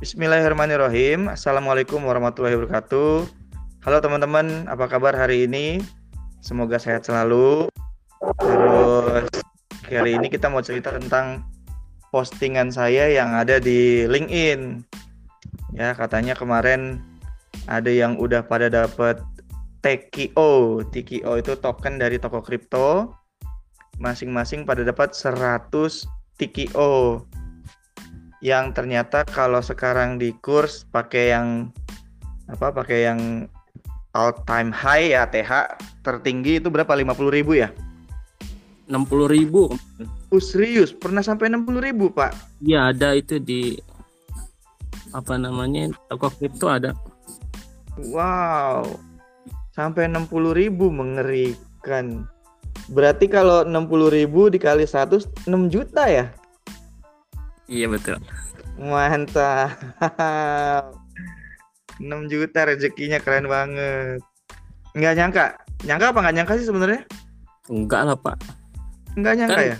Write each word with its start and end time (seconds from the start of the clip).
Bismillahirrahmanirrahim. 0.00 1.28
Assalamualaikum 1.28 2.00
warahmatullahi 2.00 2.56
wabarakatuh. 2.56 3.28
Halo 3.84 4.00
teman-teman, 4.00 4.64
apa 4.64 4.88
kabar 4.88 5.12
hari 5.12 5.44
ini? 5.44 5.84
Semoga 6.40 6.80
sehat 6.80 7.04
selalu. 7.04 7.68
Terus 8.40 9.28
hari 9.84 10.16
ini 10.16 10.32
kita 10.32 10.48
mau 10.48 10.64
cerita 10.64 10.88
tentang 10.96 11.44
postingan 12.08 12.72
saya 12.72 13.12
yang 13.12 13.36
ada 13.36 13.60
di 13.60 14.08
LinkedIn. 14.08 14.80
Ya, 15.76 15.92
katanya 15.92 16.32
kemarin 16.32 17.04
ada 17.68 17.92
yang 17.92 18.16
udah 18.16 18.40
pada 18.40 18.72
dapat 18.72 19.20
TKO. 19.84 20.80
TKO 20.88 21.36
itu 21.36 21.52
token 21.60 22.00
dari 22.00 22.16
toko 22.16 22.40
kripto. 22.40 23.12
Masing-masing 24.00 24.64
pada 24.64 24.80
dapat 24.80 25.12
100 25.12 25.68
TKO 26.40 27.20
yang 28.40 28.72
ternyata 28.72 29.28
kalau 29.28 29.60
sekarang 29.60 30.16
di 30.16 30.32
kurs 30.40 30.88
pakai 30.88 31.36
yang 31.36 31.68
apa 32.48 32.72
pakai 32.72 32.98
yang 33.04 33.20
all 34.16 34.32
time 34.48 34.72
high 34.72 35.12
ya 35.12 35.28
TH 35.28 35.76
tertinggi 36.02 36.58
itu 36.58 36.72
berapa? 36.72 36.90
50 36.96 37.36
ribu 37.36 37.52
ya? 37.60 37.68
60 38.90 39.30
ribu. 39.30 39.70
Uh, 40.32 40.42
serius? 40.42 40.90
Pernah 40.90 41.22
sampai 41.22 41.52
60 41.52 41.78
ribu 41.78 42.10
pak? 42.10 42.34
Iya 42.64 42.90
ada 42.90 43.14
itu 43.14 43.38
di 43.38 43.78
apa 45.14 45.36
namanya 45.36 45.92
toko 46.10 46.32
kripto 46.32 46.66
ada. 46.72 46.96
Wow. 48.10 48.88
Sampai 49.76 50.10
60 50.10 50.26
ribu 50.56 50.90
mengerikan. 50.90 52.26
Berarti 52.90 53.30
kalau 53.30 53.62
60 53.62 54.16
ribu 54.16 54.50
dikali 54.50 54.88
100 54.88 55.46
6 55.46 55.70
juta 55.70 56.08
ya 56.10 56.34
Iya 57.70 57.86
betul. 57.86 58.18
Mantap. 58.76 59.78
6 62.00 62.32
juta 62.32 62.60
rezekinya 62.66 63.22
keren 63.22 63.46
banget. 63.46 64.18
Nggak 64.98 65.14
nyangka. 65.14 65.44
Nyangka 65.86 66.06
apa 66.10 66.18
nggak 66.20 66.34
nyangka 66.34 66.54
sih 66.58 66.66
sebenarnya? 66.66 67.06
Enggak 67.70 68.02
lah 68.10 68.16
pak. 68.18 68.36
Nggak 69.14 69.34
nyangka 69.38 69.54
Kan- 69.56 69.70
ya? 69.70 69.78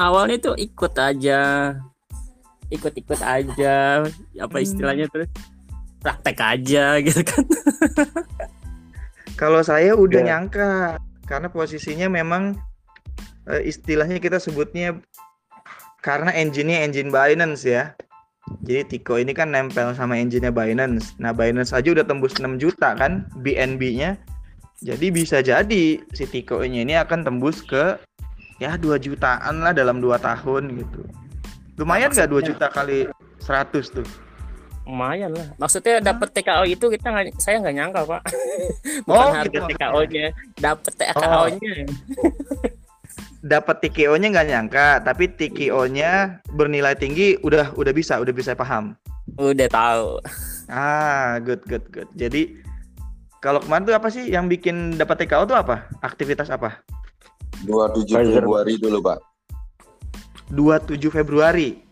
Awalnya 0.00 0.36
tuh 0.40 0.56
ikut 0.58 0.94
aja, 0.98 1.40
ikut-ikut 2.72 3.20
aja. 3.22 4.02
Apa 4.40 4.56
Hmm. 4.58 4.66
istilahnya 4.66 5.06
terus 5.06 5.30
praktek 6.02 6.38
aja 6.42 6.98
gitu 6.98 7.22
kan? 7.22 7.44
Kalau 9.40 9.62
saya 9.62 9.94
udah 9.94 10.20
Ya. 10.24 10.26
nyangka. 10.34 10.98
Karena 11.22 11.46
posisinya 11.48 12.10
memang 12.10 12.58
eh, 13.46 13.62
istilahnya 13.68 14.18
kita 14.18 14.42
sebutnya 14.42 14.98
karena 16.02 16.34
engine-nya 16.34 16.82
engine 16.84 17.08
Binance 17.14 17.62
ya. 17.64 17.94
Jadi 18.66 18.98
Tiko 18.98 19.22
ini 19.22 19.30
kan 19.32 19.54
nempel 19.54 19.94
sama 19.94 20.18
engine-nya 20.18 20.50
Binance. 20.50 21.14
Nah, 21.22 21.30
Binance 21.30 21.70
aja 21.70 21.94
udah 21.94 22.02
tembus 22.02 22.36
6 22.36 22.58
juta 22.58 22.98
kan 22.98 23.30
BNB-nya. 23.38 24.18
Jadi 24.82 25.14
bisa 25.14 25.38
jadi 25.38 26.02
si 26.10 26.24
Tiko 26.26 26.66
ini 26.66 26.98
akan 26.98 27.22
tembus 27.22 27.62
ke 27.62 27.96
ya 28.58 28.74
2 28.74 28.98
jutaan 28.98 29.62
lah 29.62 29.70
dalam 29.70 30.02
2 30.02 30.18
tahun 30.18 30.74
gitu. 30.74 31.06
Lumayan 31.78 32.10
nggak 32.10 32.28
2 32.28 32.48
juta 32.50 32.66
kali 32.66 33.06
100 33.38 33.94
tuh? 33.94 34.06
Lumayan 34.82 35.30
lah. 35.38 35.54
Maksudnya 35.62 36.02
dapat 36.02 36.34
TKO 36.34 36.66
itu 36.66 36.90
kita 36.90 37.14
nggak, 37.14 37.38
saya 37.38 37.62
nggak 37.62 37.74
nyangka 37.78 38.00
pak. 38.02 38.22
Bukan 39.06 39.22
Oh, 39.22 39.30
harga 39.30 39.54
gitu. 39.54 39.70
TKO-nya, 39.70 40.26
dapat 40.58 40.92
TKO-nya. 40.98 41.74
Dapat 43.42 43.82
TKO-nya 43.82 44.30
nggak 44.30 44.48
nyangka, 44.48 44.86
tapi 45.02 45.26
TKO-nya 45.34 46.42
bernilai 46.54 46.94
tinggi 46.94 47.34
udah 47.42 47.74
udah 47.74 47.90
bisa, 47.90 48.22
udah 48.22 48.30
bisa 48.30 48.54
paham. 48.54 48.94
Udah 49.34 49.68
tahu. 49.70 50.22
Ah, 50.70 51.42
good, 51.42 51.60
good, 51.66 51.84
good. 51.90 52.08
Jadi 52.14 52.62
kalau 53.42 53.58
kemarin 53.58 53.84
tuh 53.84 53.96
apa 53.98 54.08
sih 54.14 54.30
yang 54.30 54.46
bikin 54.46 54.94
dapat 54.94 55.26
TKO 55.26 55.44
tuh 55.50 55.58
apa? 55.58 55.90
Aktivitas 56.00 56.48
apa? 56.48 56.86
27 57.66 58.14
Pfizer. 58.14 58.40
Februari 58.40 58.74
dulu, 58.78 58.98
Pak. 59.02 59.18
27 60.54 61.10
Februari. 61.10 61.82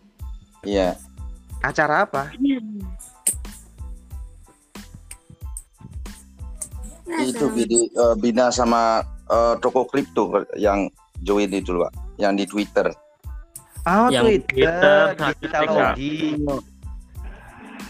Iya. 0.63 0.95
Acara 1.59 2.07
apa? 2.07 2.31
Itu 7.21 7.45
eh, 7.53 8.15
Bina 8.17 8.47
sama 8.49 9.03
eh, 9.27 9.53
toko 9.59 9.85
kripto 9.85 10.47
yang 10.55 10.87
join 11.21 11.49
itu, 11.49 11.71
Pak. 11.77 11.91
Yang 12.17 12.33
di 12.33 12.45
Twitter. 12.49 12.87
Oh, 13.89 14.07
Yang 14.13 14.45
Twitter, 14.45 15.17
Twitter, 15.17 15.33
Digitalogi. 15.41 16.13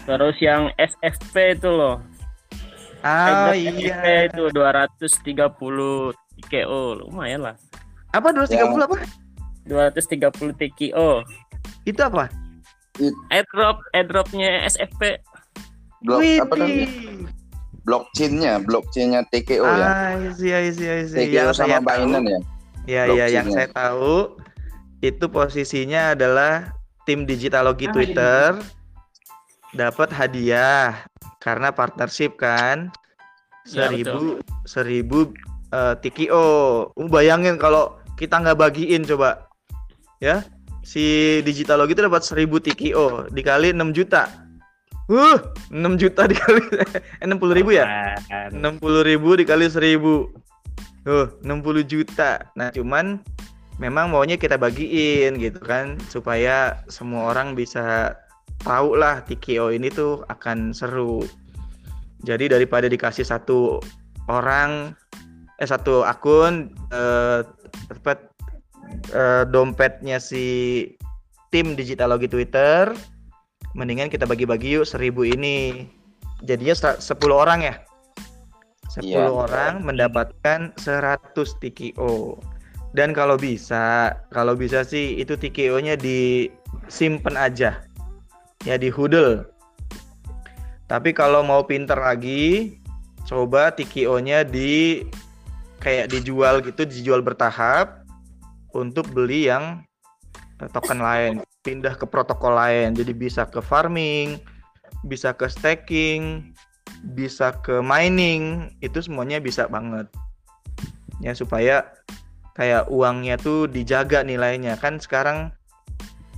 Terus 0.02 0.36
yang 0.40 0.72
SFP 0.80 1.60
itu 1.60 1.68
loh. 1.68 2.00
Ah, 3.02 3.52
SFP 3.52 3.92
iya. 3.92 4.30
itu 4.30 4.42
230 4.54 6.14
TKO, 6.42 6.82
lumayan 7.04 7.44
lah. 7.44 7.56
Apa 8.14 8.32
230 8.32 8.88
apa? 8.88 8.96
230 9.68 10.54
TKO. 10.58 11.22
Itu 11.84 12.00
apa? 12.02 12.30
Airdrop, 13.30 13.84
airdropnya 13.92 14.64
SFP. 14.68 15.20
Blok 16.02 16.18
apa 16.18 16.54
namanya? 16.56 16.88
Blockchain-nya, 17.82 18.62
blockchain-nya 18.62 19.26
TKO 19.28 19.66
ya. 19.66 19.86
Ah, 19.86 20.14
I 20.14 20.30
see, 20.38 20.54
I 20.54 20.70
see, 20.70 20.86
I 20.86 21.02
see. 21.10 21.18
TKO 21.18 21.50
Yang 21.50 21.58
saya 21.58 21.82
sama 21.82 21.90
tahu- 21.90 22.06
Binance 22.06 22.61
ya. 22.86 23.06
Ya, 23.06 23.14
ya, 23.14 23.26
yang 23.30 23.46
blockchain-nya. 23.48 23.54
saya 23.54 23.68
tahu 23.70 24.16
itu 25.02 25.24
posisinya 25.26 26.14
adalah 26.14 26.74
tim 27.06 27.26
Digitalogi 27.26 27.90
Twitter 27.90 28.58
dapat 29.74 30.08
hadiah 30.14 31.02
karena 31.42 31.74
partnership 31.74 32.38
kan 32.38 32.92
Ya, 33.70 33.86
seribu 33.86 34.42
seribu 34.66 35.18
eh, 35.70 35.94
TKO. 36.02 36.46
Uh, 36.98 37.06
bayangin 37.06 37.54
kalau 37.62 37.94
kita 38.18 38.42
nggak 38.42 38.58
bagiin 38.58 39.06
coba 39.06 39.46
ya 40.18 40.42
si 40.82 41.38
Digitalogi 41.46 41.94
itu 41.94 42.02
dapat 42.02 42.26
seribu 42.26 42.58
TKO 42.58 43.30
dikali 43.30 43.70
6 43.70 43.94
juta. 43.94 44.26
Uh, 45.06 45.38
6 45.70 45.78
juta 45.98 46.26
dikali 46.26 46.62
eh, 47.22 47.26
60 47.26 47.58
ribu 47.58 47.70
ya? 47.74 48.18
Kan. 48.26 48.50
60 48.58 48.82
ribu 49.06 49.38
dikali 49.38 49.70
1000 49.70 50.02
Tuh 51.02 51.38
60 51.42 51.82
juta. 51.86 52.50
Nah 52.54 52.70
cuman 52.70 53.22
Memang 53.80 54.12
maunya 54.12 54.36
kita 54.36 54.60
bagiin 54.60 55.40
gitu 55.40 55.58
kan 55.58 55.96
Supaya 56.06 56.84
semua 56.86 57.32
orang 57.32 57.56
bisa 57.56 58.14
Tahu 58.62 58.94
lah 58.94 59.26
TKO 59.26 59.74
ini 59.74 59.90
tuh 59.90 60.22
akan 60.30 60.70
seru. 60.70 61.26
Jadi 62.22 62.46
daripada 62.46 62.86
dikasih 62.86 63.26
satu 63.26 63.82
orang 64.30 64.94
Eh 65.58 65.66
satu 65.66 66.06
akun 66.06 66.70
eh, 66.94 67.42
apa, 67.90 68.12
eh, 69.10 69.42
Dompetnya 69.50 70.22
si 70.22 70.86
Tim 71.50 71.74
Digitalogi 71.74 72.30
Twitter 72.30 72.94
Mendingan 73.74 74.12
kita 74.12 74.28
bagi-bagi 74.28 74.76
yuk 74.78 74.84
1000 74.84 75.24
ini. 75.32 75.88
Jadinya 76.44 76.76
ser- 76.76 77.00
10 77.00 77.34
orang 77.34 77.64
ya 77.64 77.74
10 78.92 79.08
Iya. 79.08 79.32
orang 79.32 79.80
mendapatkan 79.88 80.76
100 80.76 81.56
TKO. 81.56 82.36
Dan 82.92 83.16
kalau 83.16 83.40
bisa, 83.40 84.12
kalau 84.28 84.52
bisa 84.52 84.84
sih 84.84 85.16
itu 85.16 85.32
TKO-nya 85.32 85.96
disimpan 85.96 87.40
aja. 87.40 87.80
Ya 88.68 88.76
di 88.76 88.92
hodl. 88.92 89.48
Tapi 90.92 91.16
kalau 91.16 91.40
mau 91.40 91.64
pinter 91.64 91.96
lagi, 91.96 92.76
coba 93.24 93.72
TKO-nya 93.72 94.44
di 94.44 95.08
kayak 95.80 96.12
dijual 96.12 96.60
gitu, 96.60 96.84
dijual 96.84 97.24
bertahap 97.24 98.04
untuk 98.76 99.08
beli 99.08 99.48
yang 99.48 99.80
token 100.76 101.00
lain, 101.00 101.40
pindah 101.64 101.96
ke 101.96 102.04
protokol 102.04 102.54
lain. 102.54 102.92
Jadi 102.92 103.16
bisa 103.16 103.48
ke 103.48 103.64
farming, 103.64 104.36
bisa 105.08 105.32
ke 105.32 105.48
staking, 105.48 106.52
bisa 107.02 107.58
ke 107.60 107.82
mining 107.82 108.70
itu 108.78 109.02
semuanya 109.02 109.42
bisa 109.42 109.66
banget. 109.66 110.06
Ya 111.18 111.34
supaya 111.34 111.90
kayak 112.54 112.86
uangnya 112.88 113.36
tuh 113.38 113.66
dijaga 113.66 114.22
nilainya. 114.22 114.78
Kan 114.78 115.02
sekarang 115.02 115.50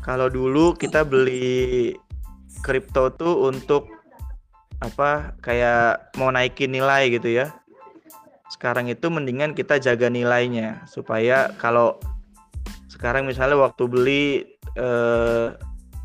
kalau 0.00 0.32
dulu 0.32 0.72
kita 0.76 1.04
beli 1.04 1.96
kripto 2.64 3.12
tuh 3.12 3.48
untuk 3.48 3.88
apa 4.80 5.36
kayak 5.44 6.16
mau 6.16 6.32
naikin 6.32 6.72
nilai 6.72 7.12
gitu 7.12 7.28
ya. 7.28 7.52
Sekarang 8.52 8.88
itu 8.88 9.08
mendingan 9.08 9.52
kita 9.52 9.76
jaga 9.80 10.08
nilainya 10.08 10.84
supaya 10.88 11.52
kalau 11.60 12.00
sekarang 12.88 13.28
misalnya 13.28 13.58
waktu 13.58 13.84
beli 13.84 14.24
eh, 14.78 15.46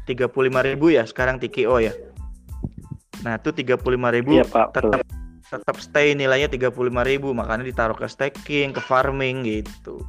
35.000 0.10 0.74
ya 0.90 1.04
sekarang 1.06 1.38
TKO 1.38 1.78
ya 1.78 1.94
Nah, 3.26 3.36
itu 3.36 3.52
35.000 3.52 4.24
Iya 4.32 4.46
Pak. 4.48 4.68
betul. 4.76 4.94
tetap 4.96 5.08
tetap 5.50 5.78
stay 5.82 6.14
nilainya 6.14 6.46
35.000 6.46 7.34
makanya 7.34 7.66
ditaruh 7.66 7.98
ke 7.98 8.06
staking, 8.06 8.70
ke 8.70 8.82
farming 8.86 9.42
gitu. 9.42 10.06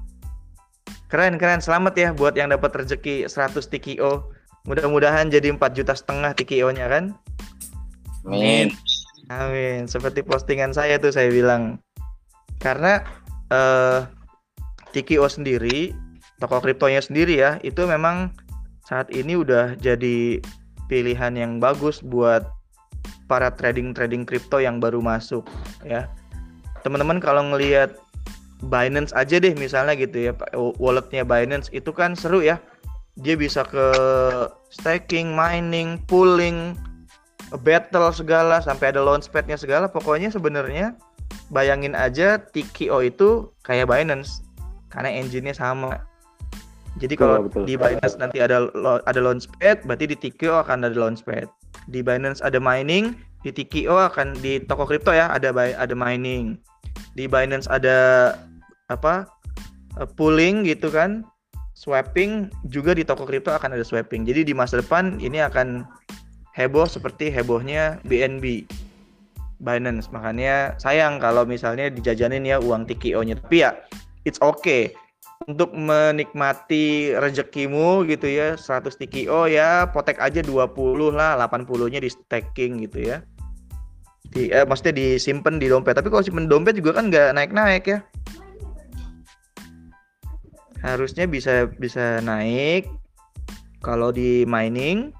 Keren 1.08 1.40
keren, 1.40 1.64
selamat 1.64 1.94
ya 1.96 2.08
buat 2.12 2.36
yang 2.36 2.52
dapat 2.52 2.70
rezeki 2.76 3.26
100 3.26 3.66
TKO. 3.66 4.30
Mudah-mudahan 4.68 5.32
jadi 5.32 5.48
4 5.50 5.72
juta 5.72 5.96
setengah 5.96 6.36
TKO-nya 6.36 6.86
kan. 6.86 7.16
Amin. 8.28 8.70
Amin. 9.32 9.88
Seperti 9.88 10.20
postingan 10.20 10.76
saya 10.76 11.00
tuh 11.00 11.10
saya 11.10 11.32
bilang. 11.32 11.80
Karena 12.60 13.00
eh 13.48 14.04
TKO 14.92 15.24
sendiri, 15.26 15.96
toko 16.38 16.60
kriptonya 16.60 17.00
sendiri 17.00 17.40
ya, 17.40 17.56
itu 17.64 17.88
memang 17.88 18.36
saat 18.84 19.08
ini 19.14 19.40
udah 19.40 19.78
jadi 19.80 20.42
pilihan 20.90 21.32
yang 21.38 21.62
bagus 21.62 22.04
buat 22.04 22.59
para 23.30 23.54
trading-trading 23.54 24.26
kripto 24.26 24.58
yang 24.58 24.82
baru 24.82 24.98
masuk 24.98 25.46
ya. 25.86 26.10
Teman-teman 26.82 27.22
kalau 27.22 27.46
ngelihat 27.54 27.94
Binance 28.60 29.14
aja 29.16 29.40
deh 29.40 29.56
misalnya 29.56 29.96
gitu 29.96 30.28
ya, 30.28 30.32
walletnya 30.76 31.24
Binance 31.24 31.70
itu 31.70 31.94
kan 31.94 32.18
seru 32.18 32.42
ya. 32.42 32.58
Dia 33.16 33.38
bisa 33.38 33.64
ke 33.64 33.86
staking, 34.68 35.32
mining, 35.32 35.96
pooling, 36.10 36.76
battle 37.64 38.12
segala 38.12 38.60
sampai 38.60 38.92
ada 38.92 39.00
launchpadnya 39.00 39.56
segala. 39.56 39.88
Pokoknya 39.88 40.28
sebenarnya 40.28 40.92
bayangin 41.48 41.96
aja 41.96 42.36
TKO 42.36 43.00
itu 43.00 43.48
kayak 43.64 43.88
Binance 43.88 44.44
karena 44.92 45.08
engine-nya 45.08 45.56
sama. 45.56 46.04
Jadi 46.98 47.14
kalau 47.16 47.46
Betul, 47.46 47.64
betul. 47.64 47.64
di 47.64 47.74
Binance 47.80 48.16
nanti 48.20 48.38
ada 48.42 48.66
ada 49.08 49.20
launchpad, 49.22 49.86
berarti 49.88 50.04
di 50.10 50.16
TKO 50.18 50.60
akan 50.66 50.84
ada 50.84 50.96
launchpad. 50.98 51.48
Di 51.90 52.00
Binance 52.00 52.40
ada 52.40 52.62
mining, 52.62 53.18
di 53.42 53.50
TKO 53.50 53.98
akan 53.98 54.38
di 54.38 54.62
toko 54.64 54.86
kripto 54.86 55.10
ya 55.10 55.28
ada 55.30 55.50
ada 55.54 55.94
mining. 55.94 56.56
Di 57.18 57.26
Binance 57.26 57.66
ada 57.66 58.32
apa? 58.86 59.26
eh, 59.98 60.08
pooling 60.14 60.62
gitu 60.66 60.88
kan. 60.90 61.26
Swapping 61.74 62.52
juga 62.68 62.92
di 62.92 63.08
toko 63.08 63.24
kripto 63.24 63.50
akan 63.50 63.72
ada 63.72 63.82
swapping. 63.82 64.28
Jadi 64.28 64.52
di 64.52 64.54
masa 64.54 64.84
depan 64.84 65.16
ini 65.16 65.40
akan 65.40 65.88
heboh 66.52 66.84
seperti 66.84 67.32
hebohnya 67.32 67.98
BNB. 68.04 68.68
Binance. 69.60 70.08
Makanya 70.12 70.76
sayang 70.80 71.20
kalau 71.20 71.44
misalnya 71.44 71.88
dijajanin 71.92 72.48
ya 72.48 72.60
uang 72.60 72.88
TKO-nya. 72.88 73.40
Tapi 73.40 73.64
ya 73.64 73.76
it's 74.24 74.40
okay 74.40 74.92
untuk 75.48 75.72
menikmati 75.72 77.16
rezekimu 77.16 78.04
gitu 78.04 78.28
ya 78.28 78.60
100 78.60 78.92
TKO 78.92 79.48
ya 79.48 79.88
potek 79.88 80.20
aja 80.20 80.44
20 80.44 80.68
lah 81.16 81.40
80-nya 81.40 82.04
di 82.04 82.10
staking 82.12 82.84
gitu 82.84 83.08
ya. 83.08 83.24
Di 84.28 84.52
eh, 84.52 84.68
maksudnya 84.68 85.00
disimpan 85.00 85.56
di 85.56 85.72
dompet. 85.72 85.96
Tapi 85.96 86.12
kalau 86.12 86.20
simpen 86.20 86.44
dompet 86.44 86.76
juga 86.76 87.00
kan 87.00 87.08
nggak 87.08 87.32
naik-naik 87.32 87.84
ya. 87.88 87.98
Harusnya 90.84 91.24
bisa 91.24 91.72
bisa 91.80 92.20
naik 92.20 92.84
kalau 93.80 94.12
di 94.12 94.44
mining. 94.44 95.16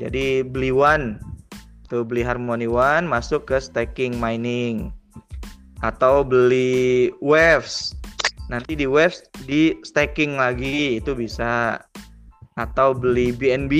Jadi 0.00 0.40
beli 0.48 0.72
one. 0.72 1.20
Tuh 1.92 2.08
beli 2.08 2.24
Harmony 2.24 2.64
One 2.64 3.04
masuk 3.04 3.44
ke 3.52 3.60
staking 3.60 4.16
mining. 4.16 4.96
Atau 5.84 6.24
beli 6.24 7.12
waves 7.20 7.92
nanti 8.48 8.74
di 8.74 8.88
waves 8.88 9.22
di 9.46 9.76
staking 9.86 10.38
lagi 10.38 10.98
itu 10.98 11.12
bisa. 11.14 11.78
Atau 12.60 12.92
beli 12.92 13.32
BNB 13.32 13.72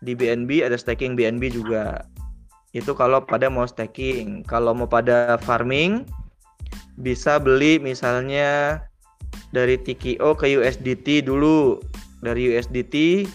di 0.00 0.12
BNB 0.16 0.64
ada 0.64 0.76
staking 0.80 1.20
BNB 1.20 1.52
juga. 1.52 2.00
Itu 2.72 2.96
kalau 2.96 3.20
pada 3.20 3.52
mau 3.52 3.68
staking 3.68 4.40
kalau 4.48 4.72
mau 4.72 4.88
pada 4.88 5.36
farming 5.44 6.08
bisa 6.96 7.36
beli 7.36 7.76
misalnya 7.76 8.80
dari 9.52 9.76
TKO 9.76 10.32
ke 10.32 10.48
USDT 10.48 11.28
dulu. 11.28 11.80
Dari 12.24 12.56
USDT 12.56 13.28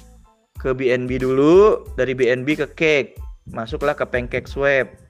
ke 0.57 0.69
BNB 0.73 1.21
dulu. 1.21 1.85
Dari 1.93 2.17
BNB 2.17 2.65
ke 2.65 2.67
Cake. 2.73 3.09
Masuklah 3.53 3.93
ke 3.93 4.05
Pancake 4.05 4.49
Swap 4.49 5.00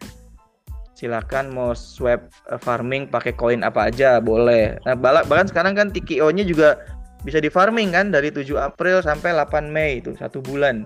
silakan 1.02 1.50
mau 1.50 1.74
swap 1.74 2.30
eh, 2.54 2.62
farming 2.62 3.10
pakai 3.10 3.34
koin 3.34 3.66
apa 3.66 3.90
aja 3.90 4.22
boleh. 4.22 4.78
Nah, 4.86 4.94
bahkan 5.02 5.50
sekarang 5.50 5.74
kan 5.74 5.90
TKO-nya 5.90 6.46
juga 6.46 6.78
bisa 7.26 7.42
di 7.42 7.50
farming 7.50 7.90
kan 7.90 8.14
dari 8.14 8.30
7 8.30 8.46
April 8.62 9.02
sampai 9.02 9.34
8 9.34 9.66
Mei 9.66 9.98
itu 9.98 10.14
satu 10.14 10.46
bulan. 10.46 10.86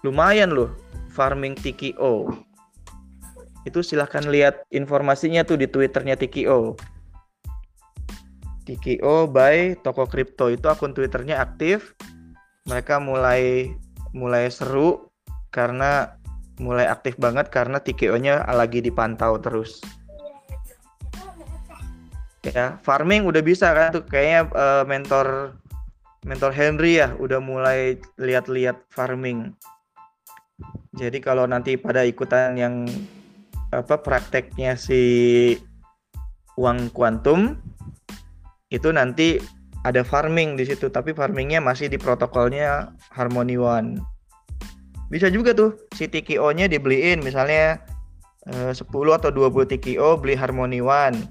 Lumayan 0.00 0.56
loh 0.56 0.72
farming 1.12 1.52
TKO. 1.60 2.32
Itu 3.68 3.84
silahkan 3.84 4.24
lihat 4.24 4.64
informasinya 4.72 5.44
tuh 5.44 5.60
di 5.60 5.68
Twitternya 5.68 6.16
TKO. 6.16 6.74
TKO 8.62 9.28
by 9.28 9.76
toko 9.84 10.08
kripto 10.08 10.48
itu 10.48 10.64
akun 10.66 10.96
Twitternya 10.96 11.44
aktif. 11.44 11.92
Mereka 12.64 13.04
mulai 13.04 13.68
mulai 14.16 14.48
seru 14.48 15.12
karena 15.52 16.16
mulai 16.62 16.86
aktif 16.86 17.18
banget 17.18 17.50
karena 17.50 17.82
TKO-nya 17.82 18.46
lagi 18.54 18.78
dipantau 18.78 19.42
terus. 19.42 19.82
Ya, 22.46 22.78
farming 22.86 23.26
udah 23.26 23.42
bisa 23.42 23.70
kan 23.74 23.90
tuh 23.94 24.06
kayaknya 24.06 24.46
eh, 24.50 24.84
mentor 24.86 25.58
mentor 26.22 26.54
Henry 26.54 27.02
ya 27.02 27.14
udah 27.18 27.42
mulai 27.42 27.98
lihat-lihat 28.18 28.86
farming. 28.94 29.50
Jadi 30.94 31.18
kalau 31.18 31.50
nanti 31.50 31.74
pada 31.74 32.06
ikutan 32.06 32.54
yang 32.54 32.86
apa 33.74 33.98
prakteknya 33.98 34.78
si 34.78 35.02
uang 36.60 36.92
kuantum 36.92 37.56
itu 38.68 38.92
nanti 38.92 39.40
ada 39.82 40.04
farming 40.04 40.54
di 40.54 40.68
situ 40.68 40.92
tapi 40.92 41.16
farmingnya 41.16 41.64
masih 41.64 41.88
di 41.88 41.96
protokolnya 41.96 42.92
Harmony 43.10 43.56
One 43.56 44.11
bisa 45.12 45.28
juga 45.28 45.52
tuh 45.52 45.76
si 45.92 46.08
TKO-nya 46.08 46.72
dibeliin 46.72 47.20
misalnya 47.20 47.76
eh, 48.48 48.72
10 48.72 48.88
atau 48.88 49.28
20 49.28 49.68
TKO 49.68 50.16
beli 50.16 50.32
Harmony 50.32 50.80
One. 50.80 51.28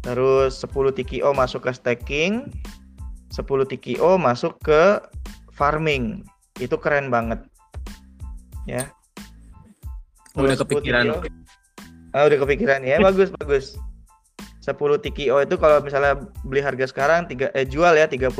Terus 0.00 0.56
10 0.64 0.96
TKO 0.96 1.36
masuk 1.36 1.68
ke 1.68 1.70
staking 1.76 2.48
10 3.28 3.44
TKO 3.44 4.16
masuk 4.16 4.56
ke 4.64 5.04
farming. 5.52 6.24
Itu 6.56 6.80
keren 6.80 7.12
banget. 7.12 7.44
Ya. 8.64 8.88
Udah 10.32 10.56
Kalau 10.56 10.64
10 10.64 10.64
kepikiran. 10.64 11.04
TKO 11.12 11.28
ah, 12.16 12.24
udah 12.24 12.38
kepikiran. 12.40 12.80
Ya 12.88 12.96
bagus 13.04 13.28
bagus. 13.36 13.76
10 14.64 14.80
TKO 14.80 15.44
itu 15.44 15.54
kalau 15.60 15.84
misalnya 15.84 16.24
beli 16.48 16.64
harga 16.64 16.88
sekarang 16.88 17.28
tiga 17.28 17.52
eh 17.52 17.68
jual 17.68 17.98
ya 17.98 18.08
35.000 18.08 18.32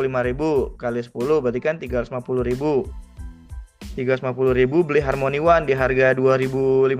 kali 0.79 1.01
10 1.03 1.43
berarti 1.43 1.61
kan 1.61 1.77
350.000 1.83 3.02
350.000 3.93 4.69
beli 4.69 5.01
Harmony 5.05 5.41
One 5.41 5.69
di 5.69 5.77
harga 5.77 6.17
2.500 6.17 6.93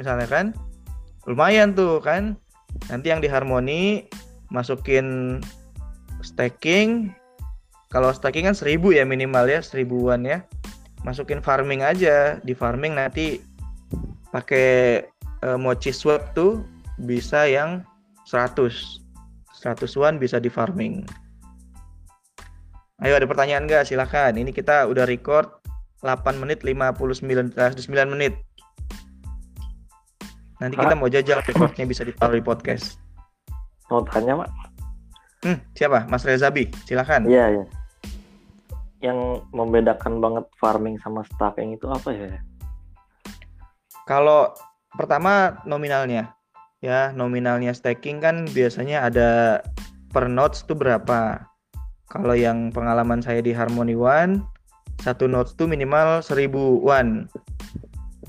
misalnya 0.00 0.26
kan. 0.26 0.56
Lumayan 1.28 1.76
tuh 1.76 2.00
kan. 2.00 2.36
Nanti 2.88 3.12
yang 3.12 3.20
di 3.20 3.28
Harmony 3.28 4.08
masukin 4.48 5.38
staking. 6.24 7.12
Kalau 7.92 8.14
staking 8.14 8.48
kan 8.48 8.56
1000 8.56 8.80
ya 8.96 9.04
minimal 9.04 9.44
ya, 9.50 9.60
seribuan 9.60 10.24
ya. 10.24 10.46
Masukin 11.04 11.44
farming 11.44 11.84
aja. 11.84 12.40
Di 12.40 12.56
farming 12.56 12.96
nanti 12.96 13.42
pakai 14.32 15.02
eh, 15.44 15.58
mochi 15.58 15.92
swap 15.92 16.32
tuh 16.32 16.64
bisa 17.04 17.44
yang 17.44 17.84
100. 18.28 19.00
100 19.60 19.92
one 20.00 20.16
bisa 20.16 20.40
di 20.40 20.48
farming. 20.48 21.04
Ayo 23.00 23.16
ada 23.16 23.28
pertanyaan 23.28 23.68
nggak? 23.68 23.88
Silahkan. 23.88 24.32
Ini 24.36 24.52
kita 24.52 24.88
udah 24.88 25.04
record 25.04 25.59
8 26.00 26.40
menit 26.40 26.64
59 26.64 27.56
eh, 27.60 27.72
9 27.76 28.12
menit. 28.12 28.34
Nanti 30.60 30.76
kita 30.76 30.96
mau 30.96 31.08
jajal 31.08 31.40
recordnya 31.44 31.84
bisa 31.88 32.04
ditaruh 32.04 32.36
di 32.36 32.44
podcast. 32.44 33.00
Mau 33.88 34.04
tanya, 34.04 34.44
Mak? 34.44 34.50
Hmm, 35.40 35.58
siapa? 35.72 36.04
Mas 36.08 36.24
Rezabi, 36.24 36.68
silahkan. 36.84 37.24
Iya, 37.24 37.44
iya. 37.48 37.64
Yang 39.00 39.48
membedakan 39.56 40.20
banget 40.20 40.44
farming 40.60 41.00
sama 41.00 41.24
staking 41.24 41.80
itu 41.80 41.88
apa 41.88 42.12
ya? 42.12 42.36
Kalau 44.04 44.52
pertama 44.92 45.64
nominalnya, 45.64 46.36
ya 46.84 47.08
nominalnya 47.16 47.72
staking 47.72 48.20
kan 48.20 48.44
biasanya 48.52 49.08
ada 49.08 49.28
per 50.12 50.28
notes 50.28 50.64
tuh 50.68 50.76
berapa. 50.76 51.40
Kalau 52.10 52.34
yang 52.36 52.68
pengalaman 52.74 53.24
saya 53.24 53.40
di 53.40 53.54
Harmony 53.56 53.96
One, 53.96 54.44
satu 55.00 55.24
notes 55.24 55.56
tuh 55.56 55.64
minimal 55.64 56.20
1000 56.20 56.52
one. 56.84 57.26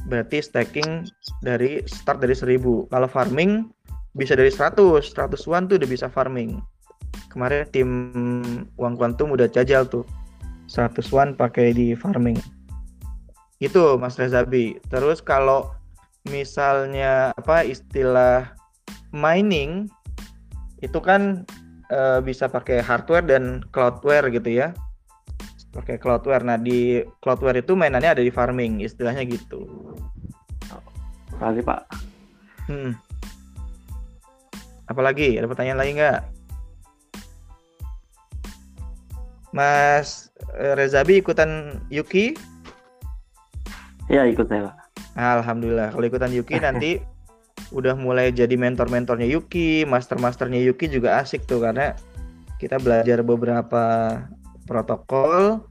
Berarti 0.08 0.40
staking 0.40 1.08
dari 1.44 1.84
start 1.86 2.24
dari 2.24 2.34
1000. 2.34 2.88
Kalau 2.90 3.08
farming 3.12 3.68
bisa 4.16 4.36
dari 4.36 4.52
100, 4.52 4.80
100 4.80 5.36
one 5.48 5.68
tuh 5.68 5.76
udah 5.80 5.90
bisa 5.90 6.08
farming. 6.08 6.60
Kemarin 7.32 7.68
tim 7.72 7.90
Uang 8.76 8.96
Quantum 8.96 9.32
udah 9.36 9.48
jajal 9.48 9.88
tuh 9.88 10.04
100 10.72 11.12
one 11.12 11.32
pakai 11.36 11.76
di 11.76 11.96
farming. 11.96 12.40
Itu 13.60 14.00
Mas 14.00 14.16
Rezabi. 14.16 14.80
Terus 14.88 15.20
kalau 15.20 15.72
misalnya 16.28 17.36
apa 17.36 17.66
istilah 17.68 18.52
mining 19.12 19.92
itu 20.80 20.98
kan 21.04 21.44
eh, 21.92 22.20
bisa 22.24 22.48
pakai 22.48 22.80
hardware 22.80 23.28
dan 23.28 23.64
cloudware 23.76 24.32
gitu 24.32 24.50
ya. 24.50 24.72
Pakai 25.72 25.96
cloudware. 25.98 26.44
Nah 26.44 26.60
di 26.60 27.00
cloudware 27.24 27.64
itu 27.64 27.74
mainannya 27.74 28.20
ada 28.20 28.24
di 28.24 28.32
farming, 28.32 28.84
istilahnya 28.84 29.24
gitu. 29.26 29.66
Makasih 31.40 31.64
Pak. 31.66 31.82
Hmm. 32.70 32.92
Apalagi 34.86 35.40
ada 35.40 35.48
pertanyaan 35.48 35.80
lain 35.82 35.96
nggak? 35.98 36.22
Mas 39.52 40.32
eh, 40.56 40.76
Rezabi 40.76 41.20
ikutan 41.20 41.80
Yuki? 41.92 42.36
Iya 44.12 44.28
ikut 44.28 44.48
saya 44.52 44.72
Pak. 44.72 44.76
Alhamdulillah. 45.16 45.96
Kalau 45.96 46.06
ikutan 46.06 46.32
Yuki 46.32 46.60
nanti 46.68 46.92
udah 47.72 47.96
mulai 47.96 48.36
jadi 48.36 48.54
mentor-mentornya 48.60 49.28
Yuki, 49.32 49.88
master-masternya 49.88 50.60
Yuki 50.60 50.92
juga 50.92 51.24
asik 51.24 51.48
tuh 51.48 51.64
karena 51.64 51.96
kita 52.60 52.78
belajar 52.78 53.24
beberapa 53.24 53.84
protokol 54.66 55.66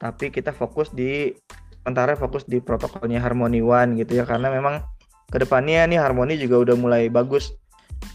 tapi 0.00 0.32
kita 0.32 0.56
fokus 0.56 0.88
di 0.96 1.36
sementara 1.84 2.16
fokus 2.16 2.48
di 2.48 2.60
protokolnya 2.60 3.20
Harmony 3.20 3.60
One 3.60 4.00
gitu 4.00 4.20
ya 4.20 4.24
karena 4.24 4.48
memang 4.48 4.80
ke 5.28 5.36
depannya 5.40 5.84
nih 5.86 6.00
Harmony 6.00 6.40
juga 6.40 6.60
udah 6.64 6.76
mulai 6.76 7.06
bagus. 7.12 7.52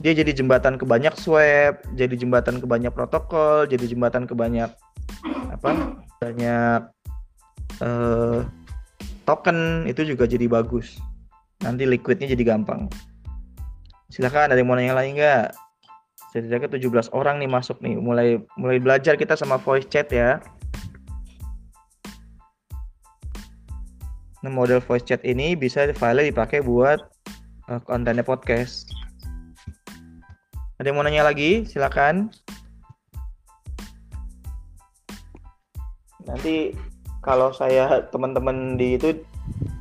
Dia 0.01 0.17
jadi 0.17 0.33
jembatan 0.33 0.81
ke 0.81 0.85
banyak 0.85 1.13
swab 1.13 1.77
jadi 1.93 2.17
jembatan 2.17 2.57
ke 2.57 2.65
banyak 2.65 2.89
protokol 2.89 3.69
jadi 3.69 3.85
jembatan 3.85 4.25
ke 4.25 4.33
banyak 4.33 4.73
apa 5.53 5.69
banyak 6.17 6.81
eh, 7.85 8.39
token 9.29 9.85
itu 9.85 10.01
juga 10.09 10.25
jadi 10.25 10.49
bagus. 10.49 10.97
Nanti 11.61 11.85
liquidnya 11.85 12.25
jadi 12.25 12.57
gampang. 12.57 12.89
Silakan 14.09 14.53
ada 14.53 14.57
yang 14.57 14.69
mau 14.69 14.77
nanya 14.77 14.97
lain 14.97 15.17
nggak 15.17 15.64
setidaknya 16.35 16.75
17 16.75 17.15
orang 17.15 17.39
nih 17.39 17.47
masuk 17.47 17.79
nih 17.79 17.95
mulai 17.95 18.43
mulai 18.59 18.75
belajar 18.83 19.15
kita 19.15 19.39
sama 19.39 19.55
voice 19.55 19.87
chat 19.87 20.11
ya 20.11 20.43
Nah, 24.45 24.53
model 24.53 24.77
voice 24.77 25.01
chat 25.09 25.25
ini 25.25 25.57
bisa 25.57 25.89
file 25.97 26.29
dipakai 26.29 26.61
buat 26.61 27.01
uh, 27.65 27.81
kontennya 27.81 28.21
podcast. 28.21 28.85
Ada 30.77 30.93
yang 30.93 31.01
mau 31.01 31.05
nanya 31.07 31.25
lagi? 31.25 31.65
Silakan. 31.65 32.29
Nanti 36.29 36.77
kalau 37.25 37.49
saya 37.57 38.05
teman-teman 38.13 38.77
di 38.77 39.01
itu 39.01 39.17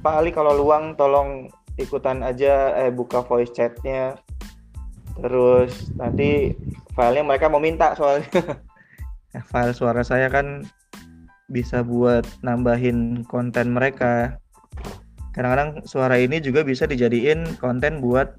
Pak 0.01 0.25
Ali 0.25 0.33
kalau 0.33 0.57
luang 0.57 0.97
tolong 0.97 1.53
ikutan 1.77 2.25
aja 2.25 2.73
eh 2.73 2.89
buka 2.89 3.21
voice 3.21 3.53
chatnya 3.53 4.17
terus 5.19 5.95
nanti 5.95 6.55
filenya 6.95 7.23
mereka 7.27 7.47
mau 7.51 7.63
minta 7.63 7.95
soalnya. 7.95 8.27
File 9.51 9.75
suara 9.75 10.07
saya 10.07 10.31
kan 10.31 10.63
bisa 11.51 11.83
buat 11.85 12.25
nambahin 12.41 13.27
konten 13.27 13.75
mereka. 13.75 14.39
Kadang-kadang 15.35 15.83
suara 15.83 16.17
ini 16.19 16.39
juga 16.39 16.63
bisa 16.63 16.87
dijadiin 16.87 17.59
konten 17.59 17.99
buat 17.99 18.39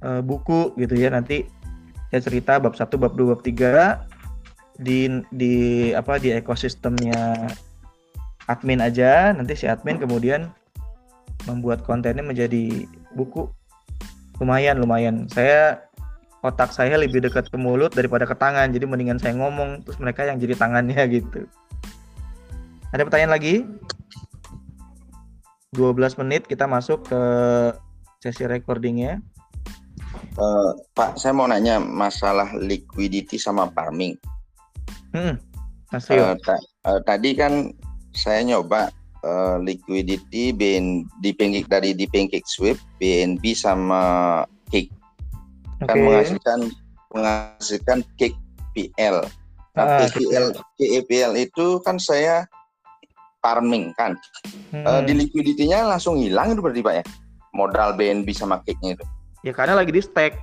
uh, 0.00 0.24
buku 0.24 0.72
gitu 0.80 0.96
ya. 0.96 1.12
Nanti 1.12 1.44
saya 2.08 2.20
cerita 2.24 2.56
bab 2.56 2.72
1, 2.72 2.88
bab 2.96 3.12
2, 3.12 3.32
bab 3.36 3.42
3 3.44 4.80
di 4.80 5.06
di 5.30 5.54
apa 5.94 6.16
di 6.16 6.32
ekosistemnya 6.32 7.52
admin 8.48 8.80
aja. 8.80 9.36
Nanti 9.36 9.52
si 9.54 9.68
admin 9.68 10.00
kemudian 10.00 10.48
membuat 11.44 11.84
kontennya 11.84 12.24
menjadi 12.24 12.88
buku. 13.12 13.52
Lumayan 14.40 14.80
lumayan. 14.80 15.28
Saya 15.30 15.84
otak 16.44 16.76
saya 16.76 17.00
lebih 17.00 17.24
dekat 17.24 17.48
ke 17.48 17.56
mulut 17.56 17.96
daripada 17.96 18.28
ke 18.28 18.36
tangan. 18.36 18.68
Jadi 18.68 18.84
mendingan 18.84 19.16
saya 19.16 19.32
ngomong 19.32 19.80
terus 19.88 19.96
mereka 19.96 20.28
yang 20.28 20.36
jadi 20.36 20.52
tangannya 20.60 21.00
gitu. 21.16 21.48
Ada 22.92 23.08
pertanyaan 23.08 23.32
lagi? 23.32 23.64
12 25.74 26.20
menit 26.22 26.46
kita 26.46 26.70
masuk 26.70 27.08
ke 27.08 27.22
sesi 28.22 28.46
recordingnya. 28.46 29.18
Uh, 30.38 30.76
Pak, 30.94 31.18
saya 31.18 31.34
mau 31.34 31.50
nanya 31.50 31.82
masalah 31.82 32.54
liquidity 32.54 33.40
sama 33.40 33.66
farming. 33.74 34.14
Hmm, 35.10 35.38
Mas 35.90 36.10
uh, 36.10 36.34
ta 36.42 36.58
uh, 36.86 36.98
tadi 37.06 37.38
kan 37.38 37.70
saya 38.14 38.42
nyoba 38.42 38.90
uh, 39.22 39.62
liquidity 39.62 40.50
BN, 40.50 41.06
di 41.22 41.30
pancake 41.34 41.70
dari 41.70 41.94
di 41.94 42.06
pancake 42.10 42.46
sweep, 42.46 42.78
BNB 42.98 43.54
sama 43.54 44.42
cake 44.70 44.90
okay. 45.80 45.88
kan 45.88 45.96
menghasilkan 45.98 46.58
menghasilkan 47.14 47.98
cake 48.18 48.38
PL. 48.74 49.24
Nah, 49.74 50.06
ah, 50.06 50.06
PL, 50.06 50.54
KEPL 50.78 51.32
itu 51.34 51.82
kan 51.82 51.98
saya 51.98 52.46
farming 53.42 53.90
kan. 53.98 54.14
Hmm. 54.70 54.86
Uh, 54.86 55.00
di 55.02 55.12
liquidity-nya 55.18 55.82
langsung 55.82 56.14
hilang 56.14 56.54
itu 56.54 56.62
berarti 56.62 56.80
Pak 56.80 56.94
ya? 56.94 57.04
Modal 57.54 57.98
BNB 57.98 58.30
sama 58.34 58.62
cake-nya 58.62 58.94
itu. 58.98 59.04
Ya 59.42 59.52
karena 59.52 59.74
lagi 59.76 59.90
di 59.90 60.02
stake. 60.02 60.38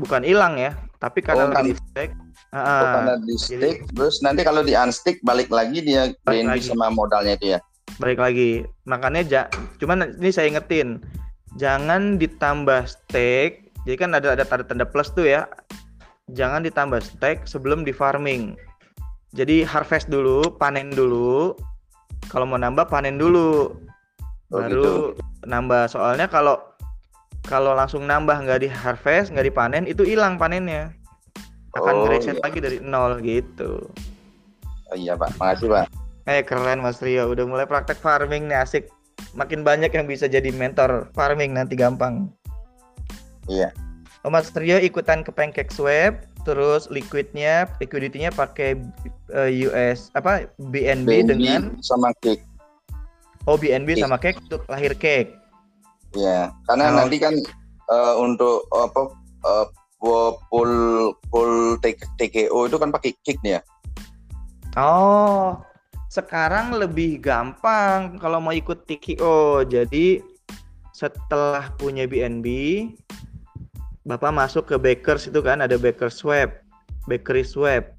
Bukan 0.00 0.24
hilang 0.24 0.56
ya, 0.56 0.72
tapi 0.96 1.20
karena 1.20 1.46
oh, 1.46 1.54
lagi 1.54 1.76
di 1.76 1.76
stake. 1.76 2.14
Oh, 2.52 2.60
karena 2.60 3.14
di 3.20 3.36
stake, 3.36 3.60
jadi, 3.60 3.70
terus 3.92 4.16
nanti 4.24 4.40
kalau 4.44 4.64
di 4.64 4.72
unstick 4.72 5.20
balik 5.24 5.52
lagi 5.52 5.84
dia 5.84 6.12
balik 6.24 6.48
BNB 6.48 6.52
lagi. 6.56 6.66
sama 6.68 6.88
modalnya 6.88 7.36
itu 7.36 7.46
ya. 7.56 7.58
Balik 8.00 8.18
lagi. 8.18 8.64
Makanya 8.88 9.20
ja, 9.28 9.42
cuman 9.76 10.16
ini 10.16 10.32
saya 10.32 10.48
ingetin, 10.48 11.04
jangan 11.56 12.20
ditambah 12.20 12.88
stake. 12.88 13.72
Jadi 13.82 13.96
kan 13.98 14.14
ada 14.14 14.38
ada 14.38 14.46
tanda 14.46 14.64
tanda 14.64 14.86
plus 14.86 15.10
tuh 15.10 15.26
ya. 15.26 15.48
Jangan 16.32 16.62
ditambah 16.62 17.02
stake 17.02 17.44
sebelum 17.50 17.82
di 17.82 17.90
farming 17.90 18.54
jadi 19.32 19.64
harvest 19.64 20.12
dulu, 20.12 20.44
panen 20.60 20.92
dulu. 20.92 21.56
Kalau 22.28 22.44
mau 22.44 22.60
nambah 22.60 22.84
panen 22.92 23.16
dulu. 23.16 23.72
Oh, 24.52 24.60
baru 24.60 24.68
gitu. 24.68 24.94
nambah. 25.48 25.88
Soalnya 25.88 26.28
kalau 26.28 26.60
kalau 27.48 27.72
langsung 27.72 28.04
nambah 28.04 28.44
nggak 28.44 28.60
di 28.60 28.68
harvest, 28.68 29.32
nggak 29.32 29.48
dipanen, 29.48 29.88
itu 29.88 30.04
hilang 30.04 30.36
panennya. 30.36 30.92
Akan 31.72 32.04
oh, 32.04 32.08
reset 32.12 32.36
iya. 32.36 32.44
lagi 32.44 32.58
dari 32.60 32.78
nol 32.84 33.24
gitu. 33.24 33.88
Oh 34.92 34.96
iya 34.96 35.16
Pak, 35.16 35.40
makasih 35.40 35.72
Pak. 35.72 35.88
Eh 36.28 36.44
keren 36.44 36.84
Mas 36.84 37.00
Rio, 37.00 37.32
udah 37.32 37.48
mulai 37.48 37.64
praktek 37.64 37.96
farming 37.96 38.52
nih 38.52 38.60
asik. 38.60 38.92
Makin 39.32 39.64
banyak 39.64 39.92
yang 39.92 40.04
bisa 40.04 40.28
jadi 40.28 40.52
mentor 40.52 41.08
farming 41.16 41.56
nanti 41.56 41.76
gampang. 41.76 42.28
Iya. 43.48 43.72
Mas 44.28 44.54
Rio 44.54 44.78
ikutan 44.78 45.26
ke 45.26 45.34
Pancake 45.34 45.74
Swap, 45.74 46.22
terus 46.46 46.86
liquidnya 46.94 47.66
liquidity-nya 47.82 48.30
pakai 48.30 48.78
uh, 49.34 49.50
eh, 49.50 49.66
US 49.66 50.14
apa 50.14 50.46
BNB, 50.62 51.06
BNB 51.06 51.26
dengan 51.26 51.62
sama 51.82 52.14
cake. 52.22 52.46
Oh 53.50 53.58
BNB 53.58 53.98
cake. 53.98 54.02
sama 54.06 54.16
cake 54.22 54.38
untuk 54.46 54.62
lahir 54.70 54.94
cake. 54.94 55.34
Ya, 56.14 56.54
karena 56.70 56.92
oh. 56.92 56.96
nanti 57.02 57.16
kan 57.18 57.34
uh, 57.90 58.14
untuk 58.22 58.62
apa 58.70 59.10
uh, 59.42 59.66
full 60.02 60.74
full 61.30 61.54
TKO 61.82 62.58
itu 62.70 62.76
kan 62.78 62.90
pakai 62.94 63.10
cake 63.26 63.42
nih 63.42 63.58
ya. 63.58 63.60
Oh, 64.78 65.58
sekarang 66.12 66.76
lebih 66.76 67.24
gampang 67.24 68.20
kalau 68.20 68.36
mau 68.36 68.52
ikut 68.52 68.84
TKO. 68.84 69.64
Jadi 69.64 70.20
setelah 70.92 71.72
punya 71.80 72.04
BNB, 72.04 72.46
Bapak 74.04 74.28
masuk 74.28 74.68
ke 74.68 74.76
Bakers 74.76 75.32
itu 75.32 75.40
kan 75.40 75.64
ada 75.64 75.80
Bakers 75.80 76.20
Web, 76.20 76.60
Bakery 77.08 77.48
Web. 77.56 77.96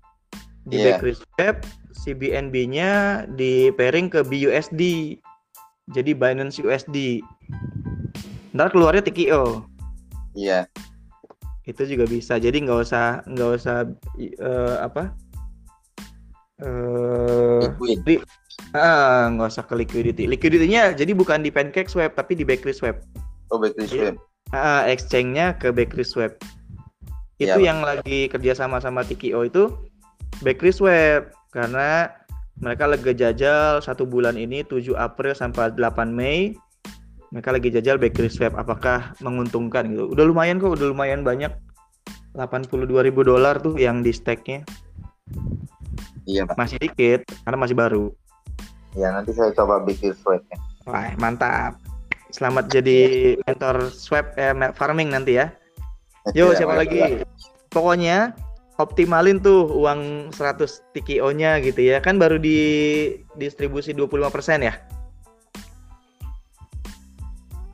Di 0.69 0.77
yeah. 0.77 1.01
Bakery 1.01 1.17
Web 1.41 1.65
si 1.89 2.13
BNB-nya 2.13 3.25
di 3.33 3.73
pairing 3.73 4.13
ke 4.13 4.21
BUSD. 4.21 5.17
Jadi 5.89 6.11
Binance 6.13 6.61
USD. 6.61 7.25
Ntar 8.53 8.69
keluarnya 8.69 9.01
TKO. 9.01 9.65
Iya. 10.37 10.69
Yeah. 10.69 11.65
Itu 11.65 11.89
juga 11.89 12.05
bisa. 12.05 12.37
Jadi 12.37 12.61
nggak 12.61 12.79
usah 12.85 13.25
nggak 13.25 13.49
usah 13.57 13.89
uh, 14.37 14.77
apa? 14.85 15.17
Uh, 16.61 17.65
di, 18.05 18.21
ah, 18.77 19.31
nggak 19.33 19.49
usah 19.49 19.65
ke 19.65 19.73
liquidity. 19.73 20.29
Liquidity-nya 20.29 20.93
jadi 20.93 21.11
bukan 21.17 21.41
di 21.41 21.49
Pancake 21.49 21.89
Swap 21.89 22.13
tapi 22.13 22.37
di 22.37 22.45
Bakery 22.45 22.75
Swap. 22.75 23.01
Oh, 23.49 23.57
Bakery 23.57 23.89
Swap. 23.89 24.15
Uh, 24.53 24.85
exchange-nya 24.85 25.57
ke 25.57 25.73
Bakery 25.73 26.05
Swap. 26.05 26.37
Itu 27.41 27.57
ya, 27.57 27.73
yang 27.73 27.81
lagi 27.81 28.29
kerja 28.29 28.53
sama 28.53 28.77
sama 28.77 29.01
TKO 29.01 29.49
itu 29.49 29.73
Bakery 30.45 30.69
Swap. 30.69 31.33
Karena 31.49 32.09
mereka 32.61 32.85
lagi 32.85 33.17
jajal 33.17 33.81
satu 33.81 34.05
bulan 34.05 34.37
ini 34.37 34.61
7 34.61 34.93
April 34.93 35.33
sampai 35.33 35.73
8 35.73 36.13
Mei 36.13 36.53
mereka 37.33 37.49
lagi 37.49 37.73
jajal 37.73 37.97
bakery 37.97 38.29
swap. 38.29 38.53
Apakah 38.53 39.17
menguntungkan 39.17 39.89
gitu? 39.89 40.05
Udah 40.13 40.29
lumayan 40.29 40.61
kok 40.61 40.77
udah 40.77 40.93
lumayan 40.93 41.25
banyak. 41.25 41.49
82 42.37 42.85
ribu 42.89 43.21
dolar 43.25 43.57
tuh 43.61 43.77
yang 43.77 44.01
di 44.05 44.09
stacknya 44.13 44.65
iya 46.29 46.47
pak 46.47 46.55
masih 46.55 46.77
dikit 46.79 47.21
karena 47.43 47.57
masih 47.57 47.75
baru 47.75 48.05
ya 48.93 49.09
nanti 49.09 49.33
saya 49.33 49.53
coba 49.53 49.81
bakery 49.81 50.13
swapnya 50.17 50.57
wah 50.85 51.09
mantap 51.17 51.77
Selamat 52.33 52.65
jadi 52.65 52.99
mentor 53.45 53.93
swap 53.93 54.33
eh, 54.41 54.57
farming 54.73 55.13
nanti 55.13 55.37
ya. 55.37 55.53
Yo, 56.33 56.49
siapa 56.57 56.73
lagi? 56.81 57.21
Pokoknya 57.69 58.33
optimalin 58.81 59.37
tuh 59.37 59.69
uang 59.69 60.33
100 60.33 60.97
TKO-nya 60.97 61.61
gitu 61.61 61.93
ya. 61.93 62.01
Kan 62.01 62.17
baru 62.17 62.41
di 62.41 62.57
distribusi 63.37 63.93
25% 63.93 64.65
ya. 64.65 64.73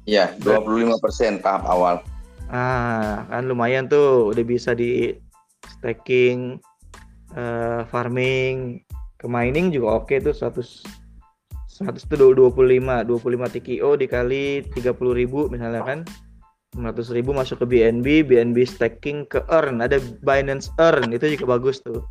Iya, 0.03 0.35
25% 0.43 1.39
tahap 1.39 1.63
awal. 1.63 2.03
Ah, 2.51 3.23
kan 3.31 3.47
lumayan 3.47 3.87
tuh 3.87 4.35
udah 4.35 4.43
bisa 4.43 4.75
di 4.75 5.15
staking 5.79 6.59
eh, 7.35 7.81
farming 7.89 8.81
ke 9.19 9.27
mining 9.27 9.69
juga 9.69 10.01
oke 10.01 10.15
tuh 10.23 10.31
100 10.31 11.85
100 11.85 11.95
tuh 11.95 12.31
25 12.35 13.07
25 13.07 13.53
TKO 13.55 13.89
dikali 13.99 14.63
30.000 14.71 15.53
misalnya 15.53 15.81
kan 15.83 15.99
500 16.77 17.17
ribu 17.17 17.33
masuk 17.33 17.65
ke 17.65 17.65
BNB, 17.65 18.29
BNB 18.29 18.61
staking 18.61 19.25
ke 19.25 19.41
earn, 19.49 19.81
ada 19.81 19.97
Binance 20.21 20.69
earn 20.77 21.09
itu 21.09 21.33
juga 21.33 21.57
bagus 21.57 21.81
tuh. 21.81 22.05